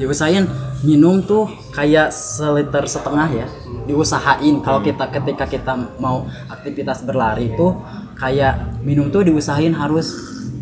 Diusahain 0.00 0.48
minum 0.82 1.22
tuh 1.22 1.48
kayak 1.74 2.10
seliter 2.10 2.84
setengah 2.88 3.28
ya. 3.32 3.46
Diusahain 3.86 4.62
kalau 4.64 4.80
kita 4.80 5.08
ketika 5.12 5.44
kita 5.46 5.72
mau 6.00 6.26
aktivitas 6.48 7.04
berlari 7.04 7.52
tuh 7.54 7.76
kayak 8.18 8.82
minum 8.86 9.10
tuh 9.10 9.26
diusahain 9.26 9.74
harus 9.74 10.14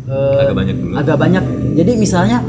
eh, 0.09 0.41
Agak 0.47 0.55
banyak 0.57 0.75
dulu. 0.77 0.93
Agak 0.97 1.17
banyak. 1.17 1.43
Jadi 1.77 1.91
misalnya 1.95 2.43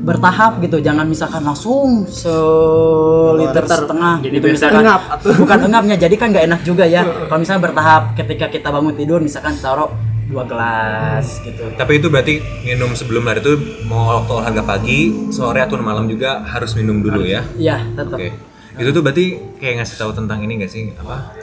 bertahap 0.00 0.64
gitu, 0.64 0.80
jangan 0.80 1.04
misalkan 1.04 1.44
langsung 1.44 2.08
seliter 2.08 3.64
setengah. 3.68 4.24
Jadi 4.24 4.36
gitu, 4.40 4.46
misalkan. 4.56 4.80
engap 4.80 5.02
Bukan 5.20 5.58
engapnya, 5.68 5.96
jadi 6.00 6.14
kan 6.16 6.32
nggak 6.32 6.44
enak 6.48 6.60
juga 6.64 6.84
ya. 6.88 7.04
Kalau 7.28 7.40
misalnya 7.40 7.62
bertahap, 7.68 8.02
ketika 8.16 8.48
kita 8.48 8.68
bangun 8.72 8.96
tidur, 8.96 9.20
misalkan 9.20 9.60
taruh 9.60 9.92
dua 10.30 10.46
gelas 10.46 11.42
gitu. 11.42 11.62
Tapi 11.74 11.92
itu 11.98 12.06
berarti 12.06 12.34
minum 12.62 12.94
sebelum 12.94 13.26
lari 13.26 13.42
itu 13.42 13.58
mau 13.84 14.22
waktu 14.22 14.30
olahraga 14.30 14.62
pagi, 14.62 15.10
sore 15.28 15.58
atau 15.58 15.74
malam 15.82 16.06
juga 16.06 16.46
harus 16.46 16.78
minum 16.78 17.02
dulu 17.02 17.26
ya. 17.26 17.42
Iya, 17.58 17.82
tetap. 17.92 18.14
Oke. 18.16 18.30
Itu 18.78 18.94
tuh 18.94 19.02
berarti 19.02 19.26
kayak 19.58 19.82
ngasih 19.82 19.96
tahu 19.98 20.14
tentang 20.14 20.38
ini 20.40 20.62
gak 20.62 20.70
sih? 20.70 20.94
Apa? 20.94 21.34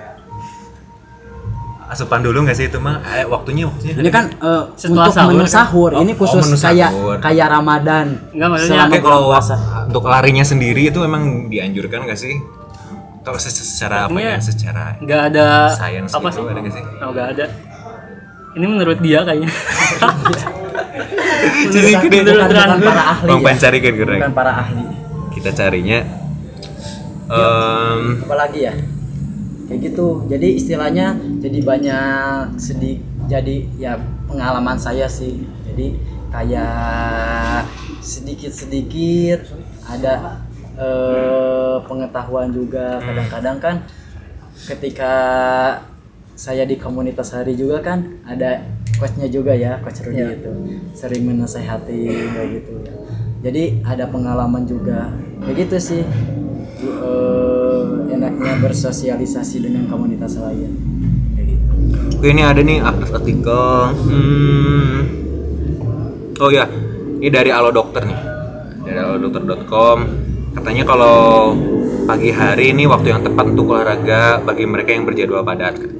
Asupan 1.88 2.20
dulu 2.20 2.44
gak 2.44 2.56
sih 2.56 2.68
itu 2.68 2.80
mah? 2.80 3.00
Eh, 3.04 3.24
waktunya 3.24 3.64
waktunya. 3.68 3.96
Ini 3.96 4.10
kan 4.12 4.26
Setelah 4.76 5.08
untuk 5.08 5.16
sahur 5.16 5.32
menu 5.32 5.44
kan? 5.44 5.52
sahur. 5.52 5.92
Oh, 5.96 6.02
ini 6.04 6.12
oh, 6.12 6.18
khusus 6.20 6.44
menu 6.44 6.58
kayak 6.58 6.92
kayak 7.20 7.48
Ramadan. 7.48 8.06
Enggak, 8.36 8.48
maksudnya 8.52 8.84
bulan 8.88 9.04
kalau 9.04 9.20
puasa. 9.32 9.56
untuk 9.88 10.04
larinya 10.04 10.44
sendiri 10.44 10.92
itu 10.92 11.00
emang 11.04 11.48
dianjurkan 11.48 12.08
gak 12.08 12.20
sih? 12.20 12.36
Atau 13.24 13.36
se- 13.40 13.52
secara 13.52 14.08
apa 14.08 14.20
ya? 14.20 14.40
Secara 14.40 14.96
Nggak 15.04 15.22
ada 15.36 15.48
Science 15.76 16.12
apa 16.16 16.28
gitu, 16.32 16.40
sih? 16.40 16.48
ada 16.48 16.60
nggak 16.64 16.76
sih? 16.76 16.84
Oh, 17.04 17.10
nggak 17.12 17.28
ada. 17.36 17.46
Ini 18.58 18.66
menurut 18.66 18.98
dia 19.06 19.22
kayaknya. 19.22 19.50
Jadi 21.74 21.92
gede. 22.10 22.20
bukan, 22.26 22.42
bukan 22.50 22.82
para 22.82 23.04
ahli. 23.14 23.28
Bang 23.30 23.40
ya. 23.40 23.46
Pan 23.46 23.58
cari 23.62 23.78
kan 23.78 23.94
keren. 23.94 24.18
Bukan 24.18 24.34
para 24.34 24.52
ahli. 24.66 24.86
Kita 25.38 25.50
carinya 25.54 26.00
em, 27.30 28.02
Apalagi 28.26 28.60
ya? 28.66 28.74
Kayak 29.70 29.80
gitu. 29.94 30.08
Jadi 30.26 30.48
istilahnya 30.58 31.14
jadi 31.38 31.60
banyak 31.62 32.58
sedih. 32.58 32.98
Jadi 33.30 33.70
ya 33.78 34.00
pengalaman 34.26 34.80
saya 34.80 35.06
sih. 35.06 35.46
Jadi 35.70 36.00
kayak 36.34 37.68
sedikit-sedikit 38.02 39.54
ada 39.86 40.42
eh, 40.80 41.78
pengetahuan 41.86 42.50
juga 42.50 43.00
kadang-kadang 43.04 43.58
kan 43.60 43.76
ketika 44.68 45.14
saya 46.38 46.70
di 46.70 46.78
komunitas 46.78 47.34
hari 47.34 47.58
juga 47.58 47.82
kan 47.82 48.22
ada 48.30 48.62
coachnya 49.02 49.26
juga 49.26 49.58
ya 49.58 49.82
coach 49.82 50.06
Rudy 50.06 50.38
itu 50.38 50.54
sering 50.94 51.26
menasehati 51.26 52.30
kayak 52.30 52.50
gitu 52.62 52.72
ya 52.86 52.94
jadi 53.42 53.82
ada 53.82 54.06
pengalaman 54.06 54.70
juga 54.70 55.10
begitu 55.42 55.82
sih 55.82 56.06
eh, 56.86 57.84
enaknya 58.14 58.62
bersosialisasi 58.62 59.66
dengan 59.66 59.90
komunitas 59.90 60.38
lain 60.38 60.78
kayak 61.34 61.48
gitu 61.58 61.66
Oke 62.18 62.34
ini 62.34 62.42
ada 62.42 62.62
nih 62.66 62.82
artikel. 62.82 63.66
Hmm. 63.94 65.06
Oh 66.42 66.50
ya, 66.50 66.66
ini 67.22 67.30
dari 67.30 67.54
Alo 67.54 67.70
Dokter 67.70 68.06
nih. 68.06 68.20
Dari 68.86 68.98
alodokter.com. 68.98 69.98
Katanya 70.58 70.84
kalau 70.86 71.54
pagi 72.10 72.34
hari 72.34 72.74
ini 72.74 72.90
waktu 72.90 73.14
yang 73.14 73.22
tepat 73.22 73.54
untuk 73.54 73.70
olahraga 73.74 74.42
bagi 74.42 74.66
mereka 74.66 74.98
yang 74.98 75.06
berjadwal 75.06 75.46
padat. 75.46 75.97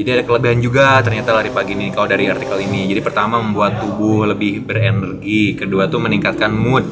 Jadi 0.00 0.16
ada 0.16 0.24
kelebihan 0.24 0.64
juga 0.64 0.96
ternyata 1.04 1.36
lari 1.36 1.52
pagi 1.52 1.76
ini 1.76 1.92
kalau 1.92 2.08
dari 2.08 2.24
artikel 2.24 2.56
ini. 2.56 2.88
Jadi 2.88 3.04
pertama 3.04 3.36
membuat 3.36 3.84
tubuh 3.84 4.24
lebih 4.32 4.64
berenergi, 4.64 5.60
kedua 5.60 5.92
tuh 5.92 6.00
meningkatkan 6.00 6.48
mood, 6.48 6.88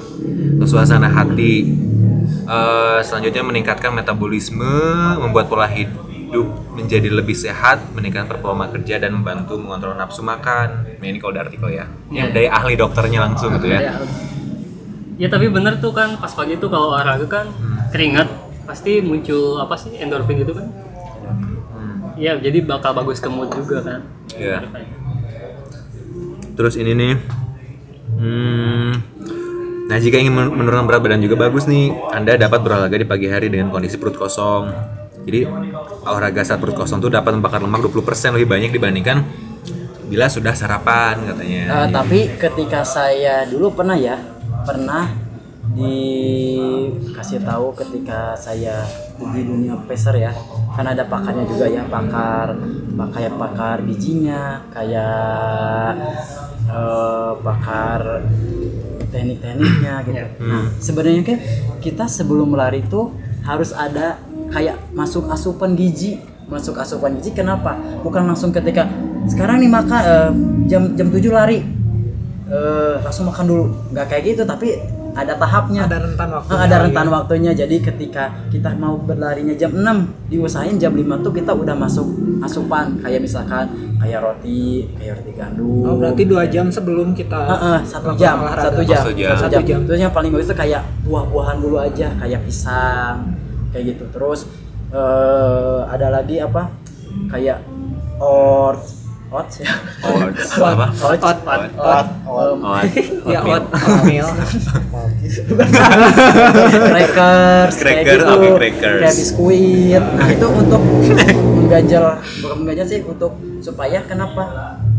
suasana 0.69 1.09
hati. 1.09 1.73
Eh, 2.29 2.99
selanjutnya 3.01 3.41
meningkatkan 3.49 3.97
metabolisme, 3.97 4.77
membuat 5.25 5.49
pola 5.49 5.65
hidup 5.65 6.53
menjadi 6.77 7.09
lebih 7.09 7.33
sehat, 7.33 7.81
meningkatkan 7.97 8.29
performa 8.29 8.69
kerja 8.69 9.01
dan 9.01 9.17
membantu 9.17 9.57
mengontrol 9.57 9.97
nafsu 9.97 10.21
makan. 10.21 11.01
Nah, 11.01 11.07
ini 11.09 11.17
kalau 11.17 11.33
dari 11.33 11.49
artikel 11.49 11.69
ya. 11.73 11.89
Yang 12.13 12.29
dari 12.37 12.49
ahli 12.53 12.77
dokternya 12.77 13.25
langsung 13.25 13.57
gitu 13.57 13.73
ya. 13.73 14.05
Ya 15.17 15.33
tapi 15.33 15.49
bener 15.49 15.81
tuh 15.81 15.97
kan 15.97 16.21
pas 16.21 16.31
pagi 16.37 16.61
tuh 16.61 16.69
kalau 16.69 16.93
olahraga 16.93 17.25
kan 17.25 17.49
keringat 17.89 18.29
pasti 18.69 19.01
muncul 19.01 19.57
apa 19.65 19.81
sih 19.81 19.97
endorfin 19.97 20.45
gitu 20.45 20.53
kan? 20.53 20.88
Iya 22.19 22.35
jadi 22.43 22.59
bakal 22.67 22.99
bagus 22.99 23.23
ke 23.23 23.31
mood 23.31 23.55
juga 23.55 23.79
kan. 23.81 24.01
Iya. 24.35 24.67
Terus 26.59 26.75
ini 26.75 26.93
nih. 26.99 27.15
Hmm, 28.19 28.91
nah 29.87 29.95
jika 30.03 30.19
ingin 30.19 30.35
men- 30.35 30.51
menurunkan 30.51 30.91
berat 30.91 31.01
badan 31.07 31.23
juga 31.23 31.39
bagus 31.39 31.71
nih. 31.71 31.95
Anda 32.11 32.35
dapat 32.35 32.67
berolahraga 32.67 32.99
di 32.99 33.07
pagi 33.07 33.31
hari 33.31 33.47
dengan 33.47 33.71
kondisi 33.71 33.95
perut 33.95 34.19
kosong. 34.19 34.67
Jadi 35.23 35.47
olahraga 36.03 36.43
saat 36.43 36.59
perut 36.59 36.75
kosong 36.75 36.99
tuh 36.99 37.15
dapat 37.15 37.39
membakar 37.39 37.63
lemak 37.63 37.87
20% 37.87 38.35
lebih 38.35 38.51
banyak 38.51 38.75
dibandingkan 38.75 39.23
bila 40.11 40.27
sudah 40.27 40.57
sarapan 40.59 41.23
katanya. 41.23 41.63
Eh, 41.85 41.89
tapi 41.95 42.19
ketika 42.35 42.83
saya 42.83 43.47
dulu 43.47 43.71
pernah 43.79 43.95
ya 43.95 44.19
pernah 44.67 45.28
dikasih 45.79 47.41
tahu 47.43 47.73
ketika 47.75 48.35
saya 48.35 48.83
di 49.19 49.43
dunia 49.43 49.79
peser 49.87 50.19
ya. 50.19 50.33
Kan 50.75 50.87
ada 50.87 51.03
pakarnya 51.05 51.45
juga 51.47 51.67
ya 51.67 51.83
pakar 51.87 52.55
pak- 52.95 53.11
kayak 53.15 53.35
pakar 53.35 53.77
bijinya 53.83 54.63
kayak 54.71 55.91
eh, 56.69 57.33
pakar 57.41 58.01
teknik-tekniknya 59.09 59.95
gitu. 60.05 60.21
Nah 60.45 60.65
sebenarnya 60.79 61.23
kan 61.25 61.39
kita 61.81 62.05
sebelum 62.07 62.53
lari 62.53 62.85
tuh 62.85 63.15
harus 63.43 63.73
ada 63.73 64.21
kayak 64.53 64.77
masuk 64.93 65.27
asupan 65.29 65.75
gizi. 65.75 66.21
Masuk 66.49 66.81
asupan 66.81 67.17
gizi 67.21 67.33
kenapa? 67.33 67.77
Bukan 68.01 68.25
langsung 68.25 68.53
ketika 68.53 68.89
sekarang 69.29 69.61
nih 69.61 69.71
maka 69.71 69.99
eh, 70.01 70.31
jam 70.69 70.95
jam 70.97 71.09
7 71.09 71.29
lari. 71.33 71.59
Eh, 72.49 72.95
langsung 73.05 73.29
makan 73.29 73.45
dulu. 73.45 73.65
Nggak 73.93 74.07
kayak 74.09 74.23
gitu 74.25 74.43
tapi 74.45 74.77
ada 75.19 75.35
tahapnya 75.35 75.81
Ada 75.85 75.99
rentan 75.99 76.29
waktunya 76.31 76.61
ada 76.63 76.77
rentan 76.81 77.07
waktunya 77.11 77.53
jadi 77.53 77.77
ketika 77.83 78.25
kita 78.49 78.71
mau 78.75 78.95
berlarinya 78.95 79.53
jam 79.53 79.75
6 79.75 80.31
diusahain 80.31 80.79
jam 80.79 80.95
5 80.95 81.03
tuh 81.21 81.33
kita 81.35 81.51
udah 81.51 81.75
masuk 81.75 82.07
asupan 82.39 83.03
kayak 83.03 83.19
misalkan 83.19 83.67
kayak 83.99 84.23
roti 84.23 84.87
kayak 84.95 85.19
roti 85.19 85.33
gandum 85.35 85.83
Oh, 85.83 85.99
berarti 85.99 86.23
dua 86.23 86.47
jam 86.47 86.71
sebelum 86.71 87.13
kita 87.13 87.35
Heeh, 87.35 87.79
satu 87.83 88.15
melakukan 88.15 88.23
jam, 88.23 88.37
satu 88.63 88.83
jam, 88.87 89.03
Satu 89.03 89.13
jam. 89.15 89.35
satu 89.35 89.61
jam. 89.67 89.81
Terus 89.83 89.99
yang 89.99 90.15
paling 90.15 90.31
bagus 90.31 90.47
itu 90.47 90.55
kayak 90.55 90.83
buah-buahan 91.03 91.57
dulu 91.59 91.77
aja, 91.79 92.15
kayak 92.15 92.41
pisang, 92.45 93.35
kayak 93.75 93.95
gitu. 93.95 94.05
Terus 94.15 94.47
eh, 94.93 95.81
ada 95.85 96.15
lagi 96.15 96.39
apa? 96.39 96.71
Kayak 97.27 97.59
oats, 98.19 99.08
oats 99.29 99.55
ya. 99.61 99.69
Oats. 100.03 100.57
Apa? 100.57 100.87
Oats, 100.89 101.21
Ot, 101.21 101.39
ot, 101.39 101.63
ot. 101.77 102.07
Em, 102.29 102.61
Oh, 102.65 102.81
Ya, 103.27 103.41
ot, 103.43 103.65
oatmeal. 103.69 104.29
crackers, 106.89 107.75
kayak 107.75 108.05
Cracker, 108.05 108.19
gitu. 108.19 108.25
oke, 108.31 108.49
crackers. 108.57 109.01
kayak 109.01 109.15
biskuit. 109.15 110.03
Nah 110.03 110.29
itu 110.29 110.47
untuk 110.47 110.83
mengganjal, 111.55 112.05
bukan 112.41 112.57
mengganjal 112.59 112.87
sih 112.87 113.01
untuk 113.03 113.33
supaya 113.59 113.99
kenapa 114.03 114.45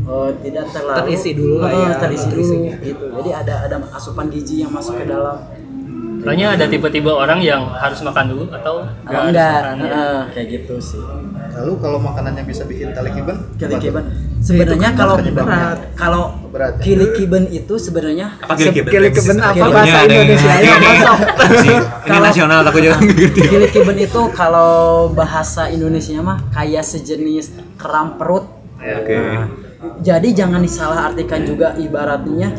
eh, 0.04 0.30
tidak 0.42 0.65
terlalu 0.70 0.98
Terisi 1.06 1.30
dulu 1.34 1.56
lah 1.60 1.70
Eh, 1.70 1.80
ya, 1.80 1.92
terisi 1.98 2.28
dulu 2.28 2.44
gitu. 2.78 3.06
Jadi 3.15 3.30
ada 3.32 3.56
ada 3.65 3.76
asupan 3.92 4.28
gizi 4.30 4.62
yang 4.62 4.72
masuk 4.72 4.94
ke 4.96 5.06
dalam. 5.06 5.38
Soalnya 6.20 6.52
ada 6.52 6.68
tipe-tipe 6.68 7.08
orang 7.08 7.39
yang 7.39 7.63
harus 7.72 8.04
makan 8.04 8.26
dulu 8.28 8.44
atau 8.52 8.84
enggak. 9.08 9.80
Heeh, 9.80 10.20
kayak 10.36 10.48
gitu 10.52 10.76
sih. 10.78 11.00
Lalu 11.50 11.74
kalau 11.78 11.98
makanannya 12.00 12.44
bisa 12.44 12.64
bikin 12.64 12.92
tali 12.92 13.10
kiben, 13.10 13.38
kiben. 13.58 14.06
Sebenarnya 14.40 14.96
kalau 14.96 15.20
penyebabnya. 15.20 15.76
kalau 15.94 16.24
Berat 16.48 16.80
ya? 16.80 16.82
kili 16.82 17.08
kiben 17.12 17.44
itu 17.46 17.76
sebenarnya 17.76 18.40
Apa 18.40 18.56
kili 18.56 18.72
kiben? 18.72 18.90
Kili 18.90 19.10
kiben 19.12 19.38
apa 19.38 19.66
bahasa 19.68 20.00
Indonesia 20.02 20.52
ini- 20.56 20.64
ya? 20.64 20.78
ini- 21.52 22.20
nasional 22.20 22.60
aku 22.64 22.80
juga 22.80 22.96
ngerti. 22.98 23.42
kili 23.44 23.68
kiben 23.68 23.98
itu 23.98 24.22
kalau 24.32 24.72
bahasa 25.12 25.68
Indonesia 25.68 26.18
mah 26.20 26.40
kayak 26.50 26.82
sejenis 26.82 27.52
kram 27.76 28.16
perut. 28.16 28.48
Oke. 28.80 29.12
Nah, 29.12 29.48
jadi 30.00 30.28
jangan 30.34 30.62
disalahartikan 30.62 31.44
juga 31.44 31.76
ibaratnya 31.76 32.56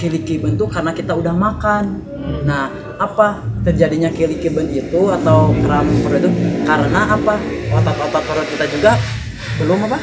kili 0.00 0.24
kiben 0.24 0.56
tuh 0.56 0.64
karena 0.72 0.96
kita 0.96 1.12
udah 1.12 1.36
makan. 1.36 2.00
Nah, 2.48 2.72
apa 2.96 3.44
terjadinya 3.60 4.08
kili 4.08 4.40
kiben 4.40 4.72
itu 4.72 5.12
atau 5.12 5.52
kram 5.60 5.84
perut 6.00 6.24
itu 6.24 6.30
karena 6.64 7.00
apa? 7.12 7.36
Otot-otot 7.68 8.22
perut 8.24 8.46
kita 8.48 8.64
juga 8.72 8.96
belum 9.60 9.78
apa? 9.92 9.98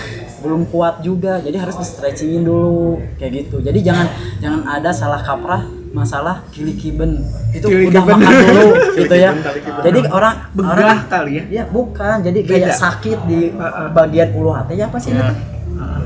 Belum 0.45 0.61
kuat 0.69 1.01
juga. 1.01 1.41
Jadi 1.41 1.57
harus 1.57 1.81
di 1.81 1.85
stretchingin 1.89 2.45
dulu 2.45 3.01
kayak 3.17 3.31
gitu. 3.41 3.57
Jadi 3.65 3.81
jangan 3.81 4.05
jangan 4.37 4.61
ada 4.69 4.93
salah 4.93 5.25
kaprah 5.25 5.65
masalah 5.97 6.45
kili 6.53 6.77
kiben 6.77 7.25
itu 7.55 7.65
Kili 7.65 7.89
udah 7.89 8.03
makan 8.05 8.31
dulu 8.53 8.69
gitu 9.01 9.15
ya. 9.17 9.33
Jadi 9.81 9.99
orang 10.13 10.35
Begah 10.53 10.77
orang 10.77 10.99
kali 11.09 11.31
ya. 11.41 11.43
Ya 11.49 11.63
bukan, 11.65 12.21
jadi 12.21 12.39
kayak 12.45 12.69
Beda. 12.69 12.75
sakit 12.77 13.17
di 13.25 13.39
Heeh. 13.49 13.87
bagian 13.97 14.29
ulu 14.37 14.53
hati 14.53 14.77
ya 14.77 14.85
apa 14.85 14.97
sih? 15.01 15.15
Ya. 15.15 15.33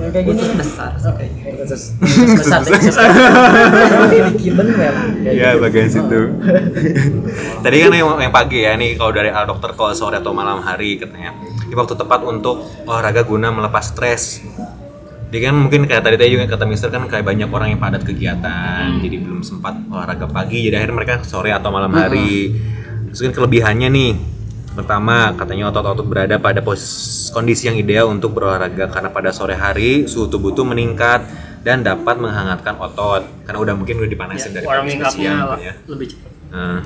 Yang 0.02 0.12
kayak 0.12 0.26
gini 0.26 0.42
besar. 0.58 0.92
Khusus 0.98 1.84
besar 2.38 2.62
Iya 5.22 5.50
gitu. 5.56 5.62
bagian 5.62 5.88
situ. 5.88 6.20
Tadi 7.64 7.76
kan 7.78 7.92
yang, 7.94 8.10
yang 8.18 8.34
pagi 8.34 8.66
ya 8.66 8.74
nih 8.76 8.98
kalau 8.98 9.12
dari 9.14 9.30
al 9.30 9.46
dokter 9.46 9.72
kalau 9.78 9.94
sore 9.94 10.18
atau 10.18 10.34
malam 10.34 10.60
hari 10.66 10.98
katanya. 10.98 11.38
Ini 11.70 11.74
waktu 11.78 11.96
tepat 11.96 12.26
untuk 12.28 12.66
olahraga 12.84 13.24
guna 13.24 13.54
melepas 13.54 13.94
stres. 13.94 14.44
Jadi 15.32 15.48
kan 15.48 15.56
mungkin 15.56 15.88
kayak 15.88 16.04
tadi 16.04 16.20
tadi 16.20 16.36
juga 16.36 16.44
kata 16.44 16.68
Mister 16.68 16.92
kan 16.92 17.08
kayak 17.08 17.24
banyak 17.24 17.48
orang 17.48 17.72
yang 17.72 17.80
padat 17.80 18.04
kegiatan, 18.04 19.00
jadi 19.00 19.16
belum 19.24 19.48
sempat 19.48 19.80
olahraga 19.88 20.28
pagi, 20.28 20.68
jadi 20.68 20.84
akhirnya 20.84 20.96
mereka 21.00 21.24
sore 21.24 21.56
atau 21.56 21.72
malam 21.72 21.88
hari. 21.96 22.52
Terus 23.08 23.32
kan 23.32 23.32
kelebihannya 23.40 23.88
nih, 23.88 24.12
pertama 24.72 25.36
katanya 25.36 25.68
otot-otot 25.68 26.08
berada 26.08 26.40
pada 26.40 26.64
pos 26.64 26.80
kondisi 27.36 27.68
yang 27.68 27.76
ideal 27.76 28.08
untuk 28.08 28.32
berolahraga 28.32 28.88
karena 28.88 29.12
pada 29.12 29.36
sore 29.36 29.60
hari 29.60 30.08
suhu 30.08 30.32
tubuh 30.32 30.56
tuh 30.56 30.64
meningkat 30.64 31.28
dan 31.62 31.84
dapat 31.84 32.18
menghangatkan 32.18 32.80
otot 32.80 33.28
karena 33.46 33.60
udah 33.60 33.74
mungkin 33.78 34.02
udah 34.02 34.10
dipanasin 34.10 34.52
dari 34.56 34.66
pagi 34.66 34.74
warming 34.80 35.00
sampai 35.04 35.14
siang 35.14 35.60
ya. 35.62 35.74
lebih 35.86 36.08
cepat. 36.16 36.32
Nah, 36.52 36.80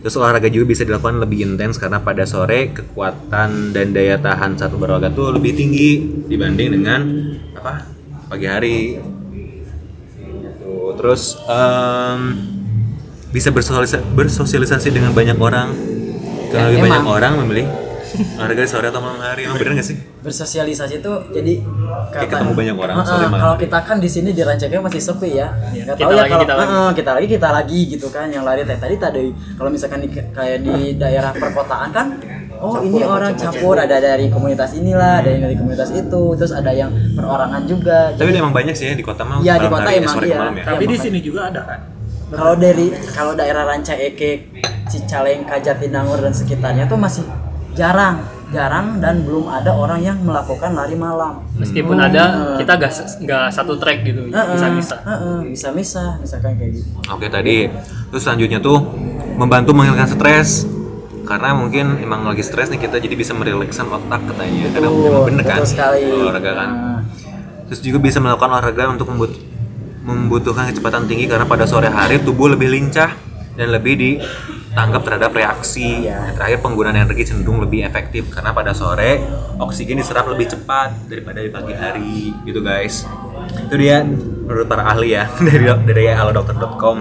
terus 0.00 0.14
olahraga 0.16 0.48
juga 0.48 0.64
bisa 0.70 0.82
dilakukan 0.88 1.20
lebih 1.20 1.38
intens 1.44 1.76
karena 1.76 2.00
pada 2.00 2.24
sore 2.24 2.72
kekuatan 2.72 3.74
dan 3.76 3.86
daya 3.90 4.16
tahan 4.16 4.56
saat 4.56 4.72
berolahraga 4.72 5.12
tuh 5.12 5.36
lebih 5.36 5.52
tinggi 5.52 6.00
dibanding 6.30 6.68
dengan 6.80 7.00
apa 7.58 7.90
pagi 8.30 8.46
hari. 8.46 8.78
Gitu. 10.16 10.74
Terus 10.96 11.36
em, 11.44 12.20
bisa 13.34 13.52
bersosialisasi, 13.52 14.14
bersosialisasi 14.16 14.88
dengan 14.94 15.12
banyak 15.12 15.36
orang. 15.36 15.95
Kalau 16.46 16.58
Ya, 16.58 16.66
lebih 16.70 16.82
banyak 16.86 17.02
emang. 17.02 17.16
orang 17.16 17.32
memilih 17.42 17.66
olahraga 18.38 18.62
di 18.64 18.70
sore 18.70 18.86
atau 18.88 19.02
malam 19.02 19.20
hari, 19.20 19.44
emang 19.44 19.58
bener 19.58 19.72
gak 19.76 19.86
sih? 19.86 19.96
Bersosialisasi 20.22 20.94
itu 20.98 21.12
jadi 21.34 21.52
Kayak 22.08 22.28
ketemu 22.32 22.52
banyak 22.54 22.76
orang, 22.78 22.96
sore 23.02 23.26
malam. 23.26 23.40
Kalau 23.42 23.56
kita 23.58 23.78
kan 23.82 23.96
di 23.98 24.08
sini 24.08 24.30
di 24.30 24.40
Rancaknya 24.40 24.80
masih 24.80 25.02
sepi 25.02 25.30
ya. 25.36 25.48
Nggak 25.52 25.96
kita 25.98 26.06
tahu 26.06 26.14
ya 26.14 26.16
lagi, 26.16 26.30
kalau 26.30 26.42
kita 26.46 26.54
lagi. 26.54 26.70
Heeh, 26.70 26.90
kita 26.94 27.10
lagi 27.12 27.26
kita 27.28 27.48
lagi 27.52 27.80
gitu 27.92 28.06
kan 28.08 28.26
yang 28.30 28.44
lari 28.46 28.62
teh 28.62 28.78
tadi 28.78 28.94
tadi 28.96 29.24
kalau 29.58 29.68
misalkan 29.68 30.00
di, 30.00 30.08
kayak 30.08 30.58
di 30.62 30.76
daerah 30.96 31.30
perkotaan 31.34 31.88
kan 31.92 32.06
oh 32.56 32.80
ini 32.80 33.04
orang 33.04 33.36
campur 33.36 33.76
ada 33.76 34.00
dari 34.00 34.32
komunitas 34.32 34.72
inilah 34.72 35.20
ada 35.20 35.28
yang 35.28 35.42
dari 35.44 35.56
komunitas 35.60 35.92
itu 35.92 36.22
terus 36.40 36.56
ada 36.56 36.72
yang 36.72 36.88
perorangan 37.12 37.62
juga 37.68 38.16
Tapi 38.16 38.32
emang 38.32 38.54
banyak 38.56 38.72
sih 38.72 38.88
ya 38.88 38.94
di 38.96 39.04
kota 39.04 39.28
mau. 39.28 39.44
Iya, 39.44 39.60
di 39.60 39.68
kota 39.68 39.88
emang 39.92 40.14
iya. 40.24 40.36
malam 40.40 40.54
ya. 40.56 40.64
Tapi 40.64 40.84
di 40.88 40.96
makanya. 40.96 41.04
sini 41.04 41.18
juga 41.20 41.40
ada 41.52 41.60
kan. 41.68 41.80
kalau 42.26 42.54
dari 42.56 42.86
kalau 43.12 43.32
daerah 43.36 43.62
Ranca 43.68 43.94
Ekek 43.94 44.38
Cicalengka 44.96 45.60
Jatinangor 45.60 46.24
dan 46.24 46.32
sekitarnya 46.32 46.88
tuh 46.88 46.96
masih 46.96 47.28
jarang. 47.76 48.24
Jarang 48.46 49.02
dan 49.02 49.26
belum 49.26 49.50
ada 49.50 49.74
orang 49.74 50.00
yang 50.00 50.16
melakukan 50.22 50.72
lari 50.72 50.96
malam. 50.96 51.42
Meskipun 51.58 51.98
ada, 51.98 52.54
kita 52.56 52.78
gak, 52.78 52.92
nggak 53.20 53.46
satu 53.52 53.74
track 53.76 54.06
gitu, 54.06 54.30
bisa 54.30 54.66
bisa. 54.70 54.96
Heeh, 55.02 55.38
bisa 55.50 55.68
misah 55.74 56.16
misalkan 56.16 56.54
kayak 56.56 56.78
gitu. 56.78 56.88
Oke 57.10 57.26
tadi, 57.26 57.66
terus 58.08 58.22
selanjutnya 58.22 58.62
tuh 58.62 58.80
membantu 59.36 59.74
menghilangkan 59.76 60.08
stres. 60.08 60.64
Karena 61.26 61.58
mungkin 61.58 61.98
emang 61.98 62.22
lagi 62.22 62.46
stres 62.46 62.70
nih 62.70 62.78
kita 62.78 63.02
jadi 63.02 63.18
bisa 63.18 63.34
merilekskan 63.34 63.90
otak 63.90 64.30
katanya. 64.30 64.70
Karena 64.70 64.88
Betul, 64.94 65.10
emang 65.10 65.26
bener 65.26 65.42
kan? 65.44 65.58
sekali. 65.66 66.00
olahraga 66.06 66.52
kan? 66.54 66.70
Nah. 66.70 67.00
terus 67.66 67.82
juga 67.82 67.98
bisa 67.98 68.22
melakukan 68.22 68.46
olahraga 68.46 68.94
untuk 68.94 69.10
membut- 69.10 69.42
membutuhkan 70.06 70.70
kecepatan 70.70 71.10
tinggi 71.10 71.26
karena 71.26 71.42
pada 71.50 71.66
sore 71.66 71.90
hari 71.90 72.22
tubuh 72.22 72.46
lebih 72.46 72.70
lincah 72.70 73.10
dan 73.58 73.74
lebih 73.74 74.22
ditanggap 74.76 75.02
terhadap 75.08 75.32
reaksi. 75.32 76.04
Dan 76.04 76.36
terakhir 76.36 76.60
penggunaan 76.60 76.96
energi 77.00 77.24
cenderung 77.24 77.64
lebih 77.64 77.88
efektif 77.88 78.28
karena 78.28 78.52
pada 78.52 78.76
sore 78.76 79.24
oksigen 79.56 79.96
diserap 79.96 80.28
lebih 80.28 80.52
cepat 80.52 81.08
daripada 81.08 81.40
di 81.40 81.48
pagi 81.48 81.72
hari 81.72 82.36
gitu 82.44 82.60
guys. 82.60 83.08
Itu 83.56 83.72
dia 83.80 84.04
menurut 84.04 84.68
para 84.68 84.84
ahli 84.84 85.16
ya 85.16 85.32
dari 85.48 85.64
dari 85.64 86.04
alodokter.com 86.12 86.96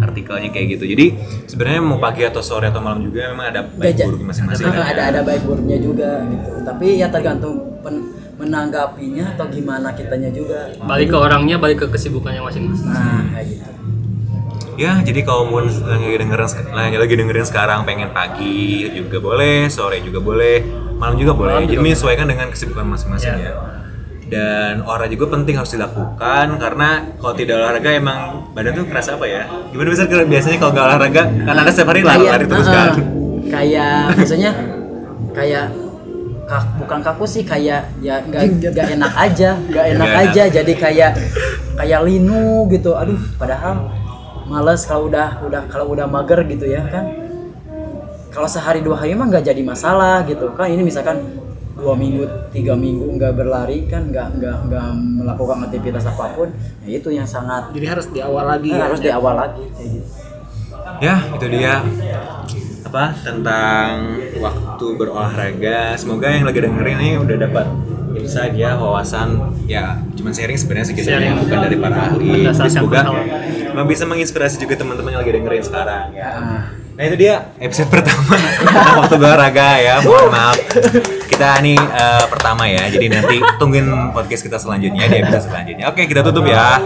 artikelnya 0.00 0.54
kayak 0.54 0.78
gitu. 0.78 0.86
Jadi 0.86 1.06
sebenarnya 1.50 1.82
mau 1.82 1.98
pagi 1.98 2.22
atau 2.22 2.38
sore 2.38 2.70
atau 2.70 2.78
malam 2.78 3.02
juga 3.02 3.34
memang 3.34 3.46
ada 3.50 3.66
baik 3.66 4.06
buruknya 4.06 4.30
masing-masing 4.30 4.64
Heeh, 4.70 4.78
kan? 4.78 4.94
ada 4.94 5.02
ada 5.10 5.20
baik 5.26 5.42
buruknya 5.42 5.82
juga 5.82 6.22
gitu. 6.30 6.62
Tapi 6.62 6.86
ya 6.94 7.10
tergantung 7.10 7.82
pen- 7.82 8.06
menanggapinya 8.38 9.34
atau 9.36 9.50
gimana 9.50 9.92
kitanya 9.92 10.30
juga. 10.30 10.72
Balik 10.80 11.10
ke 11.12 11.18
orangnya, 11.18 11.58
balik 11.60 11.84
ke 11.84 11.86
kesibukannya 11.90 12.40
masing-masing. 12.40 12.86
nah 12.86 13.20
kayak 13.34 13.46
gitu 13.50 13.79
Ya, 14.80 14.96
jadi 15.04 15.20
kalau 15.28 15.44
mau 15.44 15.60
lagi 15.60 16.16
dengerin 16.16 16.48
lagi, 16.72 16.96
lagi 16.96 17.12
dengerin 17.12 17.44
sekarang 17.44 17.84
pengen 17.84 18.16
pagi 18.16 18.88
juga 18.88 19.20
boleh, 19.20 19.68
sore 19.68 20.00
juga 20.00 20.24
boleh, 20.24 20.64
malam 20.96 21.20
juga 21.20 21.36
boleh. 21.36 21.52
Malam 21.52 21.68
jadi 21.68 21.76
juga 21.76 21.84
menyesuaikan 21.84 22.24
dengan 22.24 22.48
kesibukan 22.48 22.88
masing-masing 22.88 23.36
Ya. 23.36 23.52
ya. 23.52 23.52
Dan 24.30 24.80
olahraga 24.88 25.12
juga 25.12 25.36
penting 25.36 25.60
harus 25.60 25.76
dilakukan 25.76 26.56
karena 26.56 27.12
kalau 27.20 27.34
tidak 27.36 27.60
olahraga 27.60 27.92
emang 27.92 28.48
badan 28.56 28.72
tuh 28.72 28.88
kerasa 28.88 29.20
apa 29.20 29.28
ya? 29.28 29.44
Gimana 29.68 29.92
bisa 29.92 30.08
biasanya 30.08 30.56
kalau 30.56 30.72
nggak 30.72 30.86
olahraga 30.88 31.22
kan 31.28 31.54
anda 31.60 31.72
setiap 31.74 31.88
hari 31.92 32.00
lari, 32.00 32.24
lari 32.24 32.44
terus 32.48 32.68
kan? 32.72 32.90
kayak 33.50 34.16
maksudnya 34.16 34.52
kayak 35.36 35.66
kak, 36.48 36.62
bukan 36.80 36.98
kaku 37.04 37.24
sih 37.28 37.42
kayak 37.44 37.90
ya 38.00 38.22
nggak 38.24 38.64
nggak 38.64 38.88
enak 38.96 39.12
aja 39.12 39.50
nggak 39.58 39.86
enak 39.98 40.08
enak. 40.08 40.22
aja 40.30 40.42
jadi 40.48 40.72
kayak 40.72 41.10
kayak 41.76 42.00
linu 42.06 42.70
gitu 42.70 42.94
aduh 42.94 43.18
padahal 43.34 43.99
males 44.50 44.82
kalau 44.82 45.06
udah 45.06 45.38
udah 45.46 45.62
kalau 45.70 45.86
udah 45.94 46.10
mager 46.10 46.42
gitu 46.50 46.66
ya 46.66 46.82
kan? 46.90 47.06
Kalau 48.34 48.46
sehari 48.50 48.82
dua 48.82 48.98
hari 48.98 49.14
mah 49.14 49.30
nggak 49.30 49.46
jadi 49.46 49.62
masalah 49.62 50.26
gitu. 50.26 50.50
Kan 50.58 50.74
ini 50.74 50.82
misalkan 50.82 51.22
dua 51.78 51.94
minggu 51.94 52.26
tiga 52.50 52.74
minggu 52.74 53.06
nggak 53.16 53.32
berlari 53.38 53.86
kan 53.86 54.10
nggak 54.10 54.36
nggak 54.36 54.56
nggak 54.68 54.86
melakukan 55.22 55.64
aktivitas 55.64 56.04
apa 56.04 56.28
pun 56.36 56.52
ya 56.84 57.00
itu 57.00 57.08
yang 57.08 57.24
sangat 57.24 57.72
Jadi 57.72 57.86
harus 57.88 58.06
di 58.12 58.20
awal 58.20 58.44
lagi 58.44 58.68
eh, 58.68 58.76
ya. 58.76 58.84
harus 58.84 59.00
di 59.00 59.08
awal 59.08 59.34
lagi 59.38 59.64
gitu. 59.78 60.04
Ya, 61.00 61.16
itu 61.32 61.46
dia. 61.48 61.80
Apa? 62.84 63.16
Tentang 63.24 64.20
waktu 64.36 64.86
berolahraga. 65.00 65.96
Semoga 65.96 66.28
yang 66.28 66.44
lagi 66.44 66.60
dengerin 66.60 66.98
ini 67.00 67.10
udah 67.16 67.36
dapat 67.40 67.66
insight 68.30 68.54
ya, 68.54 68.78
wawasan 68.78 69.42
ya 69.66 69.98
cuman 70.14 70.30
sharing 70.30 70.54
sebenarnya 70.54 70.86
segitu 70.86 71.10
ya, 71.10 71.18
Sharing. 71.18 71.34
bukan 71.42 71.58
dari 71.66 71.76
para 71.82 71.96
ahli. 72.06 72.46
Tapi 72.46 72.70
semoga 72.70 73.00
memang 73.74 73.86
bisa 73.90 74.06
menginspirasi 74.06 74.62
juga 74.62 74.78
teman-teman 74.78 75.18
yang 75.18 75.20
lagi 75.26 75.32
dengerin 75.34 75.64
sekarang 75.66 76.14
ya. 76.14 76.28
Ah. 76.38 76.62
Nah 76.94 77.02
itu 77.10 77.16
dia 77.18 77.50
episode 77.58 77.90
pertama 77.98 78.38
tentang 78.38 78.94
waktu 79.02 79.16
berolahraga 79.18 79.68
ya. 79.82 79.94
Mohon 80.06 80.30
maaf. 80.30 80.58
Kita 81.26 81.58
nih 81.58 81.74
eh, 81.74 82.24
pertama 82.30 82.70
ya. 82.70 82.86
Jadi 82.86 83.06
nanti 83.10 83.36
tungguin 83.58 84.14
podcast 84.14 84.46
kita 84.46 84.62
selanjutnya 84.62 85.10
di 85.10 85.16
episode 85.26 85.50
selanjutnya. 85.50 85.90
Oke, 85.90 86.06
kita 86.06 86.22
tutup 86.22 86.46
ya. 86.46 86.78